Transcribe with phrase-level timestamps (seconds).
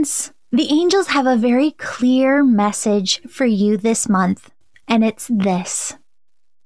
[0.00, 4.50] ones, the angels have a very clear message for you this month,
[4.88, 5.94] and it's this.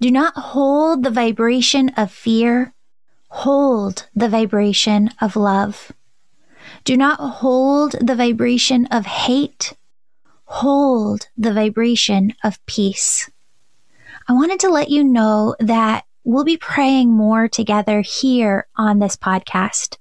[0.01, 2.73] Do not hold the vibration of fear,
[3.29, 5.91] hold the vibration of love.
[6.85, 9.75] Do not hold the vibration of hate,
[10.45, 13.29] hold the vibration of peace.
[14.29, 19.17] I wanted to let you know that we'll be praying more together here on this
[19.17, 19.99] podcast.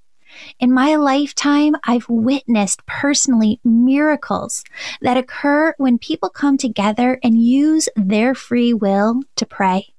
[0.59, 4.63] In my lifetime, I've witnessed personally miracles
[5.01, 9.93] that occur when people come together and use their free will to pray.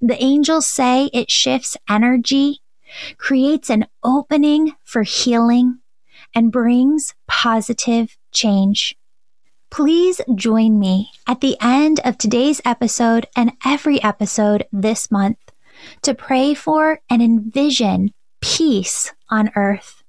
[0.00, 2.60] The angels say it shifts energy,
[3.18, 5.80] creates an opening for healing,
[6.34, 8.96] and brings positive change.
[9.70, 15.38] Please join me at the end of today's episode and every episode this month
[16.02, 20.02] to pray for and envision peace on earth.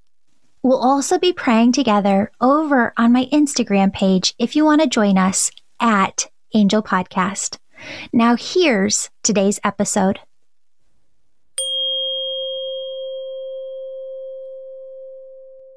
[0.64, 5.18] We'll also be praying together over on my Instagram page if you want to join
[5.18, 7.58] us at Angel Podcast.
[8.14, 10.20] Now, here's today's episode.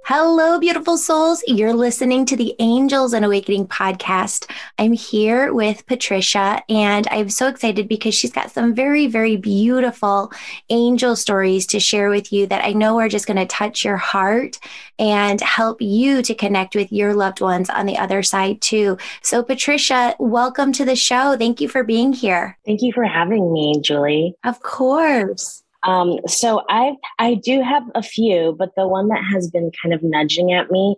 [0.07, 1.43] Hello, beautiful souls.
[1.47, 4.51] You're listening to the Angels and Awakening podcast.
[4.79, 10.31] I'm here with Patricia, and I'm so excited because she's got some very, very beautiful
[10.69, 13.97] angel stories to share with you that I know are just going to touch your
[13.97, 14.61] heart
[14.99, 18.99] and help you to connect with your loved ones on the other side, too.
[19.23, 21.35] So, Patricia, welcome to the show.
[21.39, 22.59] Thank you for being here.
[22.67, 24.35] Thank you for having me, Julie.
[24.45, 25.64] Of course.
[25.85, 29.95] Um, so I I do have a few, but the one that has been kind
[29.95, 30.97] of nudging at me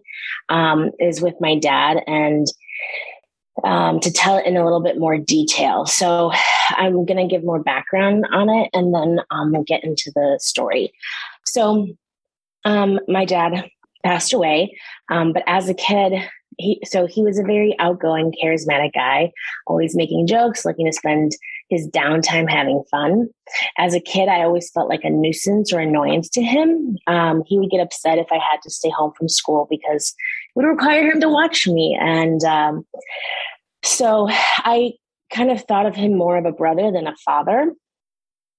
[0.48, 2.47] um, is with my dad, and
[3.64, 5.87] um, to tell it in a little bit more detail.
[5.87, 6.31] So
[6.70, 10.39] I'm going to give more background on it, and then um, we'll get into the
[10.41, 10.92] story.
[11.45, 11.89] So
[12.64, 13.69] um, my dad
[14.05, 14.79] passed away,
[15.11, 16.12] um, but as a kid,
[16.59, 19.33] he so he was a very outgoing, charismatic guy,
[19.67, 21.33] always making jokes, looking to spend
[21.69, 23.29] his downtime having fun.
[23.79, 26.96] As a kid, I always felt like a nuisance or annoyance to him.
[27.07, 30.58] Um, he would get upset if I had to stay home from school because it
[30.58, 31.98] would require him to watch me.
[32.01, 32.86] And um,
[33.83, 34.92] so I
[35.33, 37.73] kind of thought of him more of a brother than a father.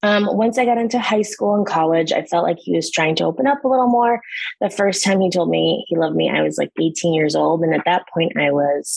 [0.03, 3.15] Um, once I got into high school and college, I felt like he was trying
[3.15, 4.21] to open up a little more.
[4.61, 7.61] The first time he told me he loved me, I was like 18 years old.
[7.63, 8.95] And at that point, I was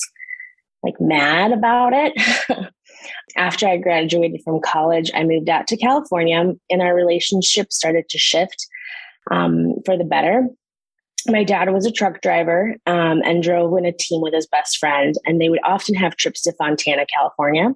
[0.83, 2.13] like mad about it.
[3.37, 8.19] After I graduated from college, I moved out to California and our relationship started to
[8.19, 8.67] shift
[9.31, 10.47] um, for the better.
[11.27, 14.79] My dad was a truck driver um, and drove in a team with his best
[14.79, 17.75] friend, and they would often have trips to Fontana, California.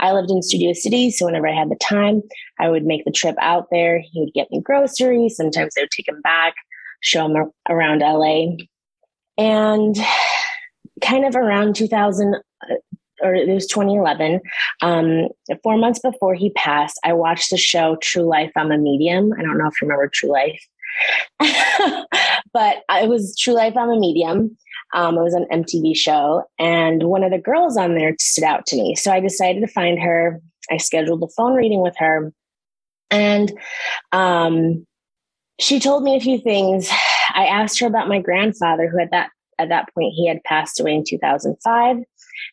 [0.00, 2.22] I lived in Studio City, so whenever I had the time,
[2.58, 4.00] I would make the trip out there.
[4.00, 5.36] He would get me groceries.
[5.36, 6.54] Sometimes I would take him back,
[7.02, 8.56] show him around LA.
[9.38, 9.96] And
[11.00, 12.38] kind of around 2000 uh,
[13.22, 14.40] or it was 2011
[14.82, 15.28] um,
[15.62, 19.32] four months before he passed i watched the show true life i'm a medium.
[19.38, 20.60] I don't know if you remember true life.
[22.52, 24.56] But it was true life i'm a medium.
[24.92, 28.66] Um, it was an mtv show and one of the girls on there stood out
[28.66, 28.96] to me.
[28.96, 30.40] So i decided to find her.
[30.70, 32.32] I scheduled a phone reading with her.
[33.10, 33.52] And
[34.12, 34.86] um,
[35.60, 36.88] she told me a few things.
[37.34, 40.80] I asked her about my grandfather who at that at that point, he had passed
[40.80, 41.98] away in 2005.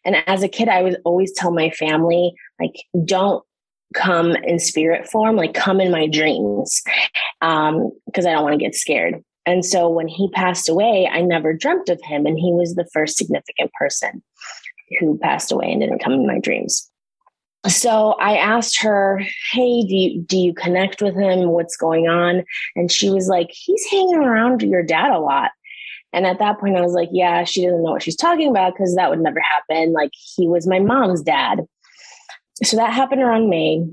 [0.06, 2.75] And as a kid, I would always tell my family, like,
[3.06, 3.44] don't
[3.94, 6.81] come in spirit form, like, come in my dreams,
[7.40, 9.24] because um, I don't want to get scared.
[9.46, 12.26] And so when he passed away, I never dreamt of him.
[12.26, 14.22] And he was the first significant person
[15.00, 16.90] who passed away and didn't come in my dreams.
[17.66, 19.22] So I asked her,
[19.52, 21.50] "Hey, do you do you connect with him?
[21.50, 22.44] What's going on?"
[22.76, 25.52] And she was like, "He's hanging around your dad a lot."
[26.13, 28.73] And at that point, I was like, yeah, she doesn't know what she's talking about
[28.73, 29.94] because that would never happen.
[29.94, 31.66] Like, he was my mom's dad.
[32.63, 33.85] So that happened around May.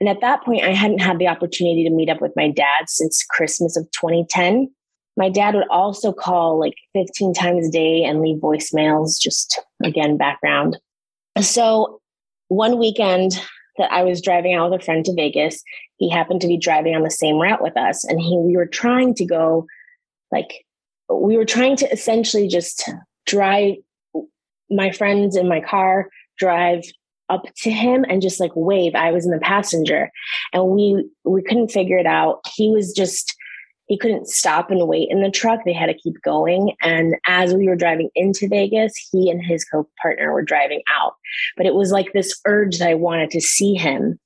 [0.00, 2.88] And at that point, I hadn't had the opportunity to meet up with my dad
[2.88, 4.70] since Christmas of 2010.
[5.16, 10.16] My dad would also call like 15 times a day and leave voicemails, just again,
[10.16, 10.78] background.
[11.40, 12.00] So
[12.48, 13.40] one weekend
[13.78, 15.62] that I was driving out with a friend to Vegas,
[15.96, 18.04] he happened to be driving on the same route with us.
[18.04, 19.66] And he, we were trying to go
[20.32, 20.64] like
[21.10, 22.88] we were trying to essentially just
[23.26, 23.74] drive
[24.70, 26.08] my friends in my car
[26.38, 26.82] drive
[27.28, 28.94] up to him and just like wave.
[28.94, 30.10] I was in the passenger.
[30.52, 32.40] And we we couldn't figure it out.
[32.54, 33.34] He was just
[33.86, 35.60] he couldn't stop and wait in the truck.
[35.64, 36.72] They had to keep going.
[36.82, 41.14] And as we were driving into vegas he and his co-partner were driving out.
[41.56, 44.18] But it was like this urge that i wanted to see him.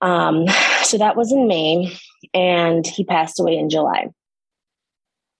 [0.00, 0.46] Um
[0.82, 1.92] so that was in may
[2.34, 4.08] and he passed away in july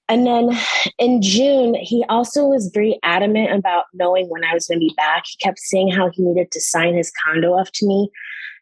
[0.08, 0.50] And then
[0.98, 4.94] in June, he also was very adamant about knowing when I was going to be
[4.96, 5.24] back.
[5.26, 8.10] He kept saying how he needed to sign his condo off to me,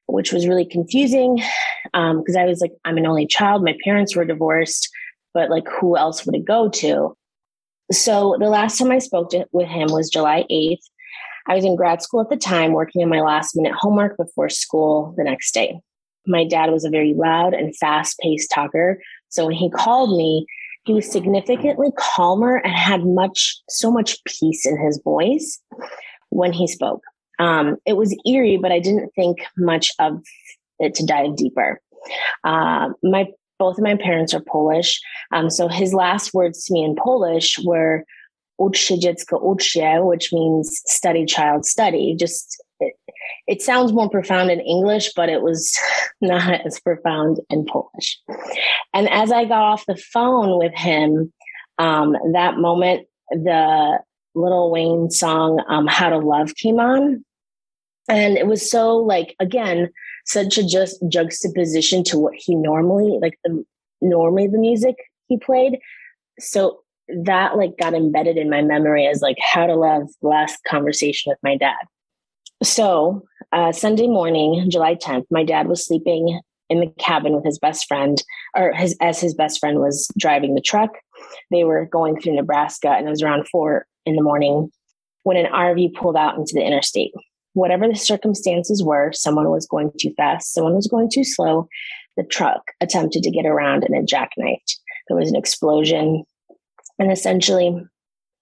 [0.07, 1.37] which was really confusing
[1.85, 3.65] because um, I was like, I'm an only child.
[3.65, 4.89] My parents were divorced,
[5.35, 7.17] but like, who else would it go to?
[7.91, 10.79] So the last time I spoke to, with him was July 8th.
[11.49, 14.49] I was in grad school at the time, working on my last minute homework before
[14.49, 15.81] school the next day.
[16.27, 19.01] My dad was a very loud and fast paced talker.
[19.31, 20.47] So when he called me,
[20.85, 25.61] he was significantly calmer and had much, so much peace in his voice
[26.31, 27.03] when he spoke.
[27.39, 30.21] Um, it was eerie, but I didn't think much of
[30.79, 31.81] it to dive deeper.
[32.45, 33.29] Uh, my
[33.59, 35.01] both of my parents are Polish,
[35.33, 38.05] um, so his last words to me in Polish were
[40.07, 42.95] which means "study, child, study." Just it,
[43.47, 45.79] it sounds more profound in English, but it was
[46.21, 48.19] not as profound in Polish.
[48.95, 51.33] And as I got off the phone with him,
[51.79, 53.99] um, that moment, the
[54.35, 57.25] Little Wayne song, um, How to Love, came on.
[58.09, 59.91] And it was so, like, again,
[60.27, 63.65] such a just juxtaposition to what he normally, like, the
[64.01, 64.97] normally the music
[65.29, 65.79] he played.
[66.39, 66.81] So
[67.25, 71.39] that, like, got embedded in my memory as, like, How to Love, last conversation with
[71.43, 71.77] my dad.
[72.63, 77.59] So, uh, Sunday morning, July 10th, my dad was sleeping in the cabin with his
[77.59, 78.23] best friend,
[78.55, 80.91] or his as his best friend was driving the truck.
[81.51, 84.71] They were going through Nebraska, and it was around four in the morning
[85.23, 87.13] when an RV pulled out into the interstate.
[87.55, 91.67] Whatever the circumstances were, someone was going too fast, someone was going too slow.
[92.17, 94.77] The truck attempted to get around and it jackknifed.
[95.09, 96.25] There was an explosion,
[96.99, 97.75] and essentially,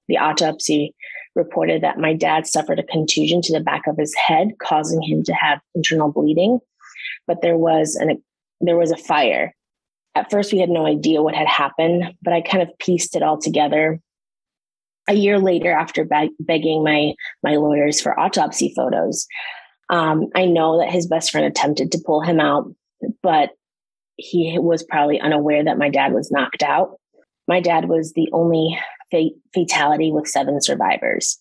[0.08, 0.94] the autopsy
[1.38, 5.22] reported that my dad suffered a contusion to the back of his head, causing him
[5.24, 6.58] to have internal bleeding.
[7.26, 8.22] But there was an
[8.60, 9.54] there was a fire.
[10.14, 13.22] At first, we had no idea what had happened, but I kind of pieced it
[13.22, 14.00] all together.
[15.08, 19.26] A year later, after beg- begging my my lawyers for autopsy photos,
[19.88, 22.70] um, I know that his best friend attempted to pull him out,
[23.22, 23.50] but
[24.16, 26.98] he was probably unaware that my dad was knocked out.
[27.46, 28.78] My dad was the only
[29.54, 31.38] fatality with seven survivors.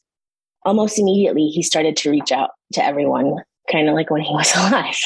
[0.65, 3.35] Almost immediately, he started to reach out to everyone,
[3.71, 4.97] kind of like when he was alive.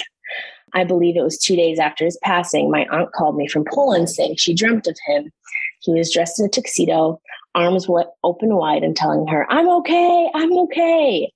[0.74, 2.72] I believe it was two days after his passing.
[2.72, 5.30] My aunt called me from Poland saying she dreamt of him.
[5.82, 7.20] He was dressed in a tuxedo,
[7.56, 7.88] arms
[8.24, 11.32] open wide, and telling her, I'm okay, I'm okay.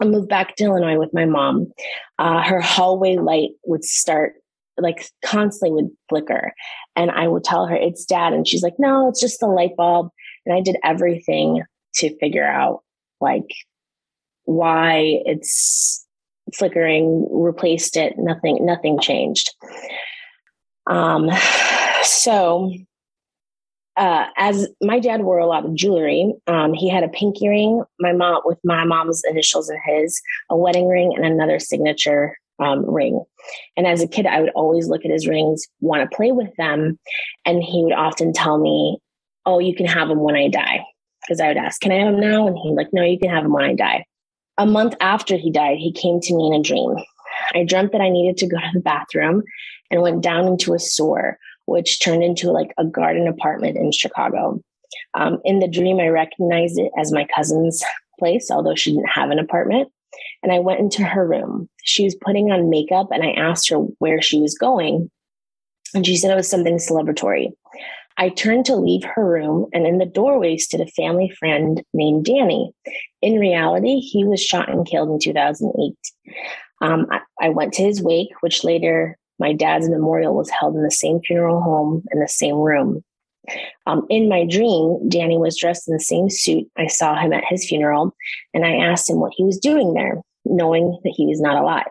[0.00, 1.72] I moved back to Illinois with my mom.
[2.18, 4.34] Uh, her hallway light would start
[4.78, 6.52] like constantly would flicker.
[6.96, 8.32] And I would tell her, it's dad.
[8.32, 10.10] And she's like, no, it's just the light bulb.
[10.50, 11.62] And I did everything
[11.94, 12.82] to figure out
[13.20, 13.46] like
[14.44, 16.04] why it's
[16.52, 19.54] flickering, replaced it, nothing, nothing changed.
[20.88, 21.30] Um,
[22.02, 22.72] so
[23.96, 27.84] uh, as my dad wore a lot of jewelry, um, he had a pinky ring,
[28.00, 30.20] my mom with my mom's initials and his,
[30.50, 33.22] a wedding ring, and another signature um, ring.
[33.76, 36.52] And as a kid, I would always look at his rings, want to play with
[36.56, 36.98] them,
[37.46, 38.98] and he would often tell me,
[39.54, 40.84] "Oh, you can have them when I die."
[41.22, 43.30] Because I would ask, "Can I have them now?" And he'd like, "No, you can
[43.30, 44.04] have them when I die."
[44.58, 46.96] A month after he died, he came to me in a dream.
[47.54, 49.42] I dreamt that I needed to go to the bathroom
[49.90, 54.60] and went down into a sewer, which turned into like a garden apartment in Chicago.
[55.14, 57.82] Um, in the dream, I recognized it as my cousin's
[58.18, 59.88] place, although she didn't have an apartment.
[60.42, 61.68] And I went into her room.
[61.84, 65.10] She was putting on makeup, and I asked her where she was going.
[65.94, 67.48] And she said it was something celebratory.
[68.20, 72.26] I turned to leave her room, and in the doorway stood a family friend named
[72.26, 72.70] Danny.
[73.22, 75.94] In reality, he was shot and killed in 2008.
[76.82, 80.82] Um, I, I went to his wake, which later my dad's memorial was held in
[80.82, 83.02] the same funeral home in the same room.
[83.86, 86.68] Um, in my dream, Danny was dressed in the same suit.
[86.76, 88.14] I saw him at his funeral,
[88.52, 91.88] and I asked him what he was doing there, knowing that he was not alive.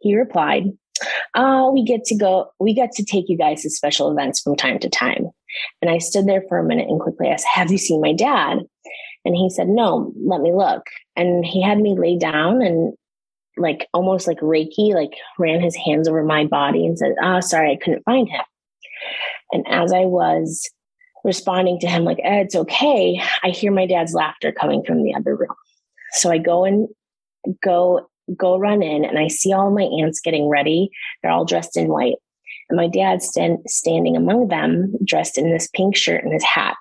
[0.00, 0.64] He replied,
[1.34, 2.50] "Ah, we get to go.
[2.60, 5.30] We get to take you guys to special events from time to time."
[5.80, 8.58] And I stood there for a minute and quickly asked, "Have you seen my dad?"
[9.24, 10.12] And he said, "No.
[10.24, 12.94] Let me look." And he had me lay down and
[13.56, 17.40] like almost like Reiki, like ran his hands over my body and said, "Ah, oh,
[17.40, 18.42] sorry, I couldn't find him."
[19.52, 20.70] And as I was
[21.24, 25.14] responding to him like, eh, it's okay, I hear my dad's laughter coming from the
[25.14, 25.54] other room.
[26.12, 26.88] So I go and
[27.62, 30.90] go go run in and I see all my aunts getting ready.
[31.22, 32.16] They're all dressed in white.
[32.70, 36.76] And my dad's stand, standing among them, dressed in this pink shirt and his hat,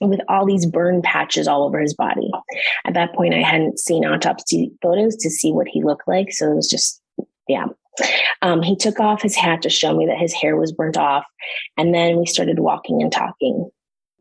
[0.00, 2.30] with all these burn patches all over his body.
[2.86, 6.32] At that point, I hadn't seen autopsy photos to see what he looked like.
[6.32, 7.00] So it was just,
[7.46, 7.66] yeah,
[8.40, 11.24] um, he took off his hat to show me that his hair was burnt off.
[11.76, 13.70] And then we started walking and talking.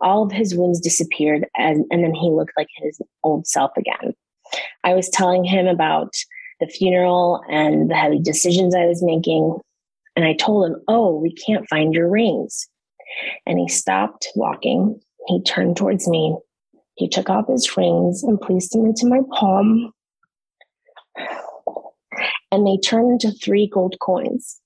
[0.01, 4.13] all of his wounds disappeared and, and then he looked like his old self again.
[4.83, 6.13] I was telling him about
[6.59, 9.57] the funeral and the heavy decisions I was making.
[10.15, 12.67] And I told him, Oh, we can't find your rings.
[13.45, 14.99] And he stopped walking.
[15.27, 16.37] He turned towards me.
[16.95, 19.91] He took off his rings and placed them into my palm.
[22.51, 24.59] And they turned into three gold coins.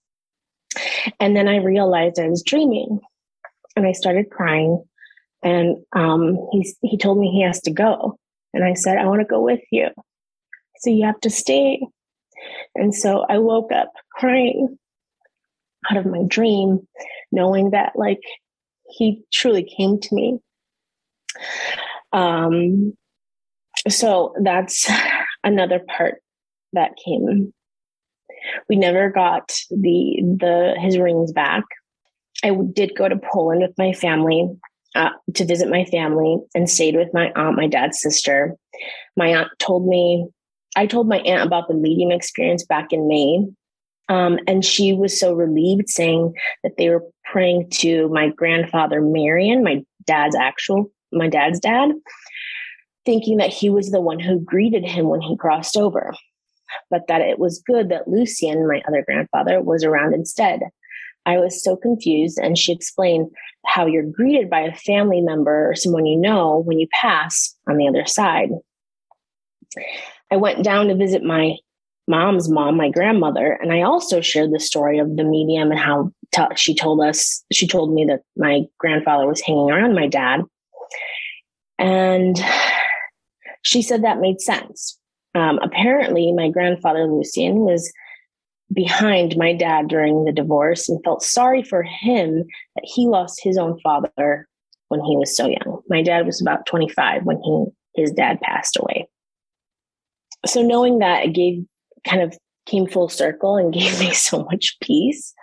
[1.20, 3.00] And then I realized I was dreaming
[3.76, 4.84] and I started crying.
[5.44, 8.18] And um, he, he told me he has to go.
[8.54, 9.90] And I said, I want to go with you.
[10.80, 11.82] So you have to stay.
[12.74, 14.78] And so I woke up crying
[15.90, 16.88] out of my dream,
[17.32, 18.22] knowing that like
[18.90, 20.40] he truly came to me.
[22.14, 22.94] Um,
[23.88, 24.90] so that's
[25.44, 26.22] another part
[26.74, 27.54] that came.
[28.70, 31.64] We never got the the his rings back.
[32.44, 34.50] I did go to Poland with my family
[34.96, 38.56] uh, to visit my family and stayed with my aunt, my dad's sister.
[39.18, 40.28] My aunt told me,
[40.76, 43.46] I told my aunt about the medium experience back in May.
[44.08, 46.34] Um, and she was so relieved, saying
[46.64, 51.92] that they were praying to my grandfather, Marion, my dad's actual, my dad's dad,
[53.06, 56.14] thinking that he was the one who greeted him when he crossed over,
[56.90, 60.60] but that it was good that Lucian, my other grandfather, was around instead.
[61.26, 63.32] I was so confused, and she explained
[63.66, 67.78] how you're greeted by a family member or someone you know when you pass on
[67.78, 68.50] the other side.
[70.32, 71.56] I went down to visit my
[72.08, 76.12] mom's mom, my grandmother, and I also shared the story of the medium and how
[76.34, 80.42] t- she told us, she told me that my grandfather was hanging around my dad.
[81.80, 82.38] And
[83.64, 84.98] she said that made sense.
[85.34, 87.92] Um, apparently, my grandfather, Lucian, was
[88.74, 92.46] behind my dad during the divorce and felt sorry for him
[92.76, 94.48] that he lost his own father
[94.88, 95.82] when he was so young.
[95.90, 99.08] My dad was about 25 when he his dad passed away.
[100.46, 101.66] So knowing that it gave
[102.08, 105.34] kind of came full circle and gave me so much peace.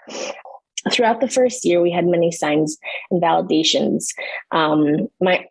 [0.91, 2.77] Throughout the first year, we had many signs
[3.11, 4.07] and validations.
[4.51, 5.47] Um, my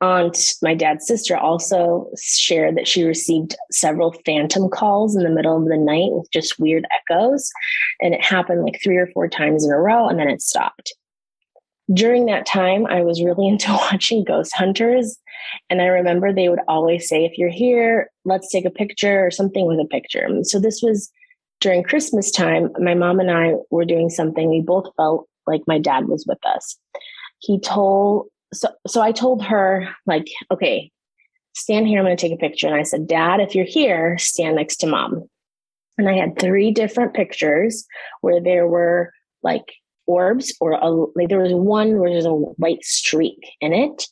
[0.00, 5.56] aunt, my dad's sister, also shared that she received several phantom calls in the middle
[5.56, 7.50] of the night with just weird echoes.
[8.00, 10.94] And it happened like three or four times in a row, and then it stopped.
[11.92, 15.18] During that time, I was really into watching Ghost Hunters.
[15.70, 19.30] And I remember they would always say, if you're here, let's take a picture or
[19.30, 20.28] something with a picture.
[20.42, 21.10] So this was
[21.60, 22.70] during Christmas time.
[22.78, 24.48] My mom and I were doing something.
[24.48, 26.76] We both felt like my dad was with us.
[27.40, 30.90] He told so so I told her like, okay,
[31.54, 31.98] stand here.
[31.98, 32.66] I'm going to take a picture.
[32.66, 35.28] And I said, Dad, if you're here, stand next to mom.
[35.98, 37.84] And I had three different pictures
[38.20, 39.72] where there were like
[40.08, 44.06] orbs or a, like there was one where there's a white streak in it,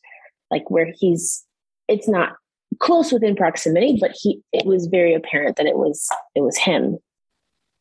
[0.51, 1.45] like where he's.
[1.89, 2.37] It's not
[2.81, 4.41] close within proximity, but he.
[4.53, 6.99] It was very apparent that it was it was him.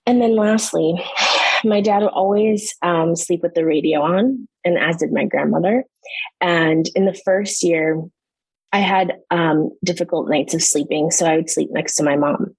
[0.08, 0.96] And then lastly,
[1.64, 5.84] my dad would always um, sleep with the radio on, and as did my grandmother.
[6.42, 8.02] And in the first year,
[8.72, 12.56] I had um, difficult nights of sleeping, so I would sleep next to my mom.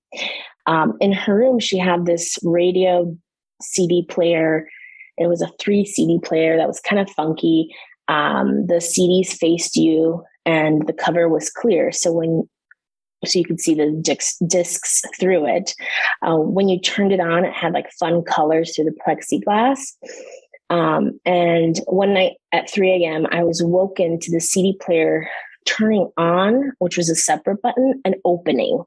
[0.66, 3.16] Um, in her room, she had this radio
[3.62, 4.68] CD player.
[5.18, 7.74] It was a three CD player that was kind of funky.
[8.08, 11.92] Um, the CDs faced you, and the cover was clear.
[11.92, 12.48] So when
[13.24, 15.74] so you could see the discs, discs through it.
[16.22, 19.80] Uh, when you turned it on, it had like fun colors through the plexiglass.
[20.68, 25.28] Um, and one night at 3 a.m., I was woken to the CD player
[25.64, 28.82] turning on, which was a separate button, and opening,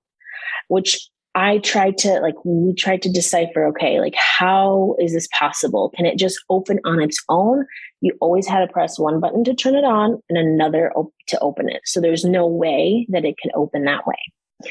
[0.68, 1.10] which
[1.40, 5.90] I tried to like, we tried to decipher okay, like, how is this possible?
[5.96, 7.66] Can it just open on its own?
[8.02, 11.40] You always had to press one button to turn it on and another op- to
[11.40, 11.82] open it.
[11.86, 14.70] So there's no way that it can open that way.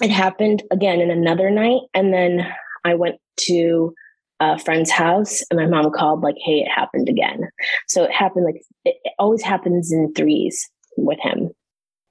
[0.00, 1.80] It happened again in another night.
[1.94, 2.46] And then
[2.84, 3.16] I went
[3.48, 3.92] to
[4.38, 7.48] a friend's house and my mom called like hey it happened again
[7.86, 11.50] so it happened like it, it always happens in threes with him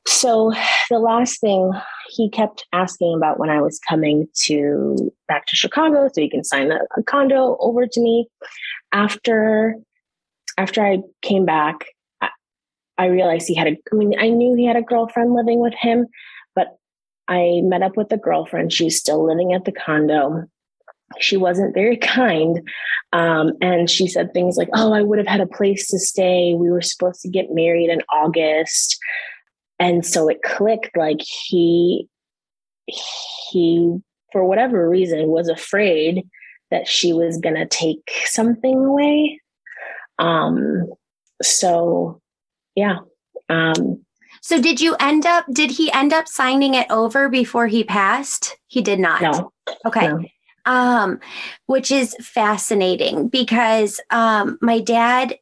[0.05, 0.51] so
[0.89, 1.71] the last thing
[2.09, 4.95] he kept asking about when i was coming to
[5.27, 8.27] back to chicago so he can sign a, a condo over to me
[8.91, 9.75] after
[10.57, 11.85] after i came back
[12.21, 12.29] I,
[12.97, 15.73] I realized he had a i mean i knew he had a girlfriend living with
[15.79, 16.07] him
[16.55, 16.67] but
[17.27, 20.47] i met up with the girlfriend she's still living at the condo
[21.19, 22.61] she wasn't very kind.
[23.11, 26.55] Um, and she said things like, Oh, I would have had a place to stay.
[26.55, 28.97] We were supposed to get married in August.
[29.83, 32.07] And so it clicked like he,
[32.85, 33.97] he,
[34.31, 36.25] for whatever reason, was afraid
[36.71, 39.41] that she was going to take something away.
[40.19, 40.87] Um,
[41.41, 42.21] so
[42.75, 42.99] yeah.
[43.49, 44.05] Um,
[44.41, 48.57] so did you end up, did he end up signing it over before he passed?
[48.67, 49.21] He did not.
[49.21, 49.51] No.
[49.85, 50.07] Okay.
[50.07, 50.23] No.
[50.65, 51.19] Um,
[51.65, 55.35] which is fascinating because um, my dad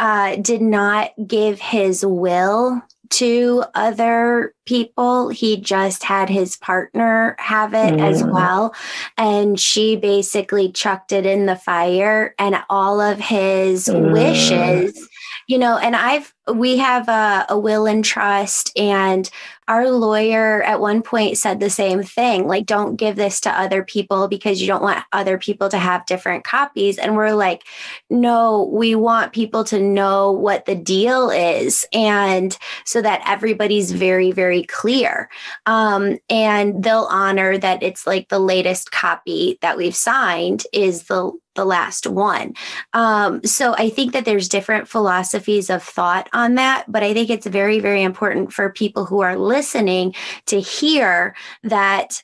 [0.00, 2.82] uh, did not give his will
[3.14, 5.28] to other people.
[5.28, 8.00] He just had his partner have it mm.
[8.00, 8.74] as well.
[9.16, 14.12] And she basically chucked it in the fire, and all of his mm.
[14.12, 15.08] wishes
[15.46, 19.28] you know, and I've, we have a, a will and trust, and
[19.66, 23.82] our lawyer at one point said the same thing like, don't give this to other
[23.82, 26.98] people because you don't want other people to have different copies.
[26.98, 27.64] And we're like,
[28.10, 31.86] no, we want people to know what the deal is.
[31.92, 35.30] And so that everybody's very, very clear.
[35.66, 41.32] Um, and they'll honor that it's like the latest copy that we've signed is the
[41.54, 42.54] the last one.
[42.92, 47.30] Um, so I think that there's different philosophies of thought on that, but I think
[47.30, 50.14] it's very, very important for people who are listening
[50.46, 52.22] to hear that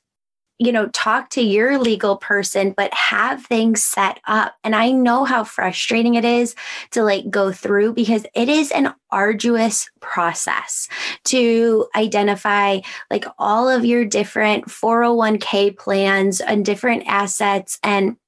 [0.61, 4.55] you know, talk to your legal person, but have things set up.
[4.63, 6.55] And I know how frustrating it is
[6.91, 10.87] to like go through because it is an arduous process
[11.25, 18.19] to identify like all of your different 401k plans and different assets and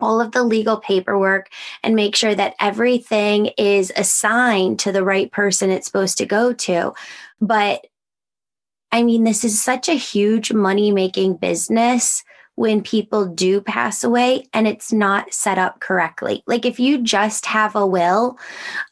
[0.00, 1.48] all of the legal paperwork
[1.82, 6.52] and make sure that everything is assigned to the right person it's supposed to go
[6.52, 6.92] to.
[7.40, 7.86] But
[8.92, 12.24] I mean, this is such a huge money making business
[12.60, 16.42] when people do pass away and it's not set up correctly.
[16.46, 18.38] Like if you just have a will,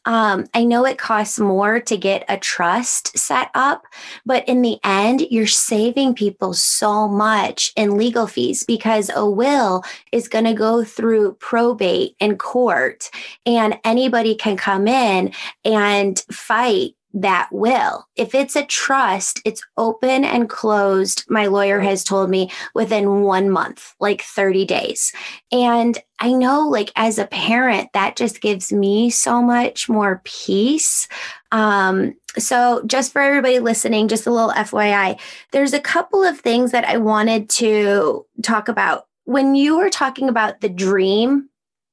[0.05, 3.83] um, I know it costs more to get a trust set up,
[4.25, 9.83] but in the end, you're saving people so much in legal fees because a will
[10.11, 13.11] is going to go through probate and court,
[13.45, 15.31] and anybody can come in
[15.63, 18.07] and fight that will.
[18.15, 23.49] If it's a trust, it's open and closed, my lawyer has told me within one
[23.49, 25.11] month, like 30 days.
[25.51, 31.07] And I know, like, as a parent, that just gives me so much more peace.
[31.51, 35.19] Um, so, just for everybody listening, just a little FYI,
[35.51, 39.07] there's a couple of things that I wanted to talk about.
[39.23, 41.48] When you were talking about the dream,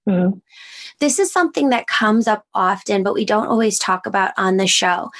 [0.06, 0.38] mm-hmm
[1.00, 4.66] this is something that comes up often, but we don't always talk about on the
[4.66, 5.10] show.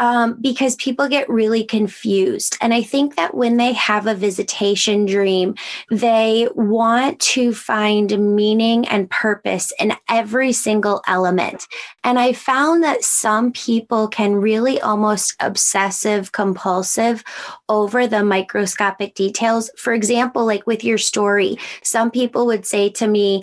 [0.00, 2.56] Um, because people get really confused.
[2.60, 5.56] And I think that when they have a visitation dream,
[5.90, 11.66] they want to find meaning and purpose in every single element.
[12.04, 17.24] And I found that some people can really almost obsessive compulsive
[17.68, 19.68] over the microscopic details.
[19.76, 23.42] For example, like with your story, some people would say to me,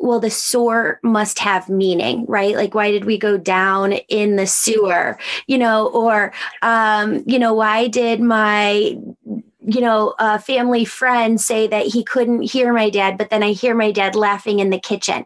[0.00, 2.56] well, the sewer must have meaning, right?
[2.56, 5.18] Like, why did we go down in the sewer?
[5.46, 8.96] You know, or, um, you know, why did my
[9.66, 13.52] you know, a family friend say that he couldn't hear my dad, but then I
[13.52, 15.24] hear my dad laughing in the kitchen.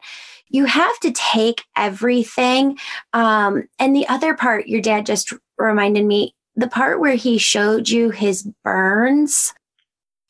[0.48, 2.78] You have to take everything.
[3.12, 7.88] Um, and the other part, your dad just reminded me the part where he showed
[7.88, 9.52] you his burns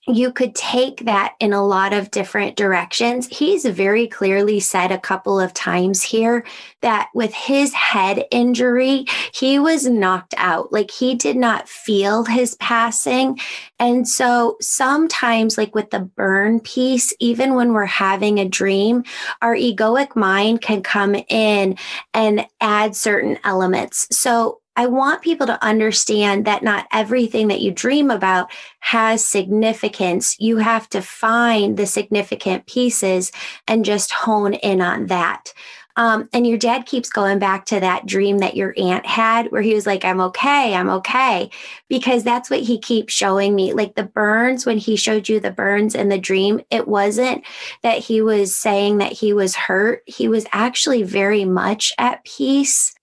[0.09, 3.29] you could take that in a lot of different directions.
[3.31, 6.45] He's very clearly said a couple of times here
[6.81, 10.73] that with his head injury, he was knocked out.
[10.73, 13.39] Like he did not feel his passing.
[13.79, 19.05] And so sometimes, like with the burn piece, even when we're having a dream,
[19.43, 21.77] our egoic mind can come in
[22.15, 24.09] and add certain elements.
[24.11, 30.37] So I want people to understand that not everything that you dream about has significance.
[30.39, 33.33] You have to find the significant pieces
[33.67, 35.53] and just hone in on that.
[35.97, 39.63] Um, and your dad keeps going back to that dream that your aunt had, where
[39.63, 41.51] he was like, I'm okay, I'm okay.
[41.89, 43.73] Because that's what he keeps showing me.
[43.73, 47.45] Like the burns, when he showed you the burns in the dream, it wasn't
[47.83, 50.05] that he was saying that he was hurt.
[50.07, 52.95] He was actually very much at peace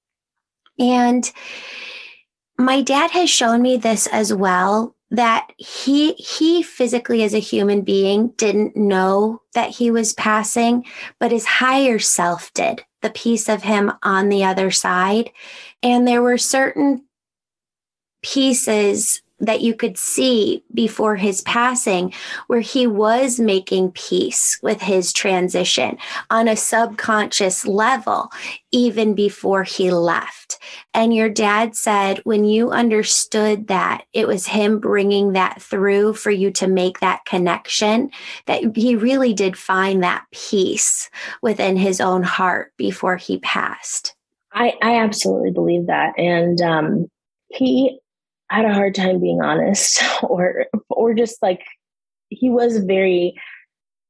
[0.80, 1.32] and
[2.58, 7.82] my dad has shown me this as well that he he physically as a human
[7.82, 10.84] being didn't know that he was passing
[11.20, 15.30] but his higher self did the piece of him on the other side.
[15.84, 17.06] And there were certain
[18.24, 22.14] pieces that you could see before his passing,
[22.48, 25.98] where he was making peace with his transition
[26.30, 28.32] on a subconscious level,
[28.72, 30.58] even before he left.
[30.94, 36.32] And your dad said, when you understood that, it was him bringing that through for
[36.32, 38.12] you to make that connection,
[38.46, 41.10] that he really did find that peace
[41.42, 44.16] within his own heart before he passed.
[44.54, 46.18] I, I absolutely believe that.
[46.18, 47.08] And um,
[47.50, 48.00] he
[48.50, 51.62] had a hard time being honest or or just like
[52.30, 53.36] he was very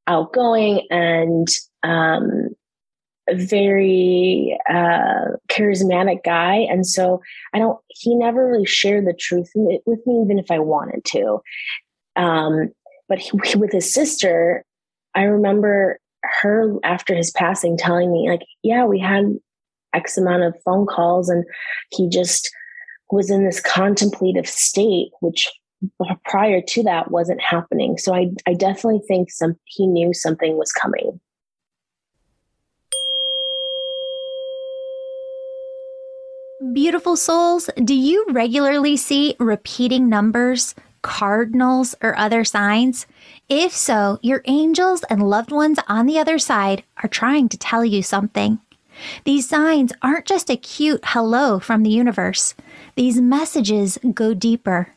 [0.07, 1.47] outgoing and
[1.83, 2.49] um,
[3.33, 6.55] very uh, charismatic guy.
[6.55, 7.21] And so
[7.53, 11.39] I don't, he never really shared the truth with me, even if I wanted to.
[12.15, 12.71] Um,
[13.09, 14.63] but he, with his sister,
[15.15, 15.99] I remember
[16.41, 19.25] her after his passing telling me, like, yeah, we had
[19.93, 21.45] X amount of phone calls and
[21.91, 22.51] he just
[23.11, 25.51] was in this contemplative state, which
[26.25, 27.97] prior to that wasn't happening.
[27.97, 31.19] So I, I definitely think some he knew something was coming.
[36.73, 43.05] Beautiful souls, do you regularly see repeating numbers, cardinals, or other signs?
[43.49, 47.85] If so, your angels and loved ones on the other side are trying to tell
[47.85, 48.59] you something.
[49.25, 52.55] These signs aren't just a cute hello from the universe.
[52.95, 54.95] These messages go deeper.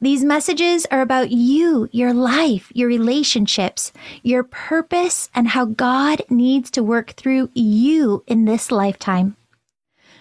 [0.00, 6.70] These messages are about you, your life, your relationships, your purpose, and how God needs
[6.72, 9.36] to work through you in this lifetime.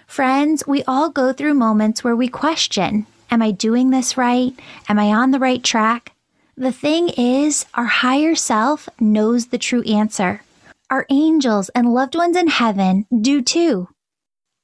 [0.06, 4.54] Friends, we all go through moments where we question Am I doing this right?
[4.88, 6.12] Am I on the right track?
[6.56, 10.42] The thing is, our higher self knows the true answer.
[10.90, 13.88] Our angels and loved ones in heaven do too.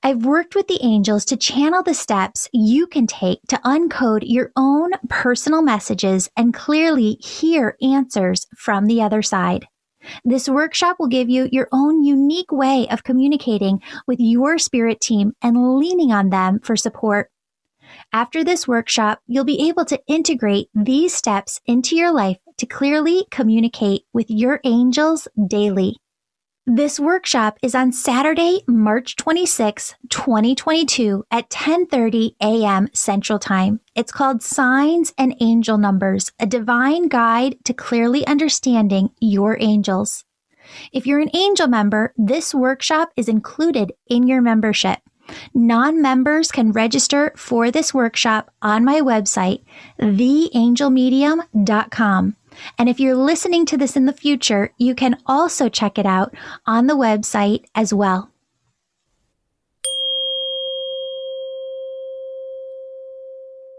[0.02, 4.54] I've worked with the angels to channel the steps you can take to uncode your
[4.56, 9.68] own personal messages and clearly hear answers from the other side.
[10.24, 15.34] This workshop will give you your own unique way of communicating with your spirit team
[15.42, 17.30] and leaning on them for support.
[18.14, 23.26] After this workshop, you'll be able to integrate these steps into your life to clearly
[23.32, 25.98] communicate with your angels daily.
[26.72, 32.90] This workshop is on Saturday, March 26, 2022 at 10:30 a.m.
[32.94, 33.80] Central Time.
[33.96, 40.26] It's called Signs and Angel Numbers: A Divine Guide to Clearly Understanding Your Angels.
[40.94, 45.00] If you're an angel member, this workshop is included in your membership.
[45.56, 49.64] Non-members can register for this workshop on my website,
[50.00, 52.36] theangelmedium.com.
[52.78, 56.34] And if you're listening to this in the future, you can also check it out
[56.66, 58.32] on the website as well.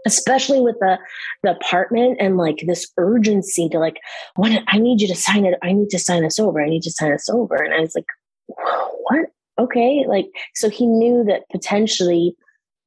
[0.05, 0.97] especially with the
[1.43, 3.99] the apartment and like this urgency to like
[4.35, 5.57] when i need you to sign it.
[5.61, 6.59] I need to sign this over.
[6.61, 7.55] I need to sign this over.
[7.55, 8.07] And i was like
[8.47, 9.27] what?
[9.59, 10.05] Okay.
[10.07, 12.35] Like so he knew that potentially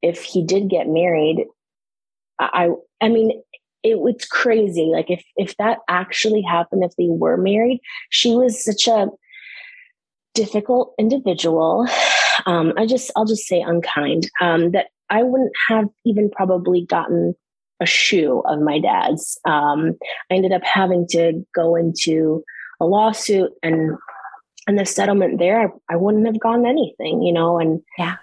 [0.03, 1.47] if he did get married
[2.39, 2.69] i
[3.01, 3.43] i mean
[3.85, 4.91] it was crazy.
[4.93, 9.09] Like if if that actually happened, if they were married, she was such a
[10.35, 11.87] difficult individual.
[12.47, 14.29] Um, I just I'll just say unkind.
[14.41, 17.35] Um, that I wouldn't have even probably gotten
[17.81, 19.39] a shoe of my dad's.
[19.47, 19.97] Um,
[20.31, 22.43] I ended up having to go into
[22.81, 23.97] a lawsuit and
[24.67, 27.59] and the settlement there, I, I wouldn't have gotten anything, you know.
[27.59, 28.17] And yeah,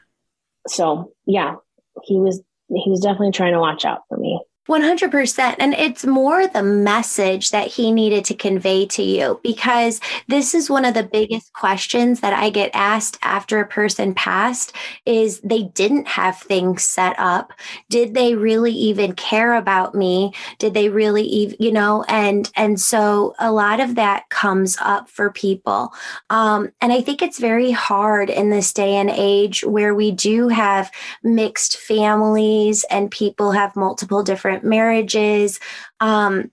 [0.67, 1.56] so yeah,
[2.04, 4.41] he was he was definitely trying to watch out for me.
[4.69, 5.56] 100%.
[5.58, 10.69] And it's more the message that he needed to convey to you because this is
[10.69, 14.74] one of the biggest questions that I get asked after a person passed
[15.06, 17.54] is they didn't have things set up.
[17.89, 20.34] Did they really even care about me?
[20.60, 25.10] Did they really even, you know, and and so a lot of that comes up
[25.10, 25.91] for people.
[26.30, 30.50] Um, and I think it's very hard in this day and age where we do
[30.50, 30.91] have
[31.24, 35.60] mixed families and people have multiple different different marriages.
[36.00, 36.52] Um,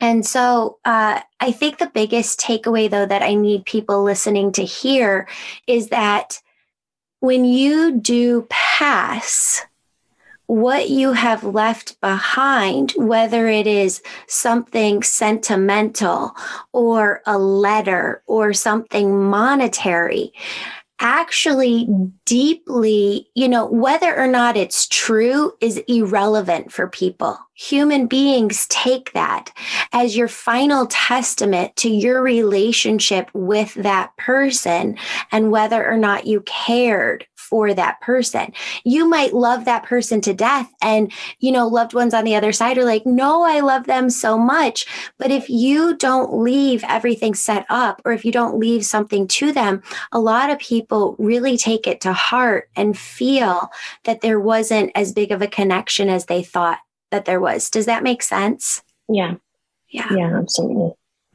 [0.00, 4.64] and so uh, I think the biggest takeaway, though, that I need people listening to
[4.64, 5.26] hear
[5.66, 6.40] is that
[7.20, 9.64] when you do pass,
[10.48, 16.36] what you have left behind, whether it is something sentimental
[16.72, 20.32] or a letter or something monetary,
[20.98, 21.88] actually
[22.24, 27.38] deeply, you know, whether or not it's true is irrelevant for people.
[27.54, 29.50] Human beings take that
[29.92, 34.96] as your final testament to your relationship with that person
[35.32, 38.52] and whether or not you cared for that person.
[38.84, 42.52] You might love that person to death and, you know, loved ones on the other
[42.52, 44.86] side are like, no, I love them so much.
[45.18, 49.52] But if you don't leave everything set up or if you don't leave something to
[49.52, 49.82] them,
[50.12, 53.70] a lot of people really take it to heart and feel
[54.04, 56.78] that there wasn't as big of a connection as they thought
[57.10, 57.70] that there was.
[57.70, 58.82] Does that make sense?
[59.08, 59.36] Yeah.
[59.88, 60.12] Yeah.
[60.12, 60.92] Yeah, absolutely.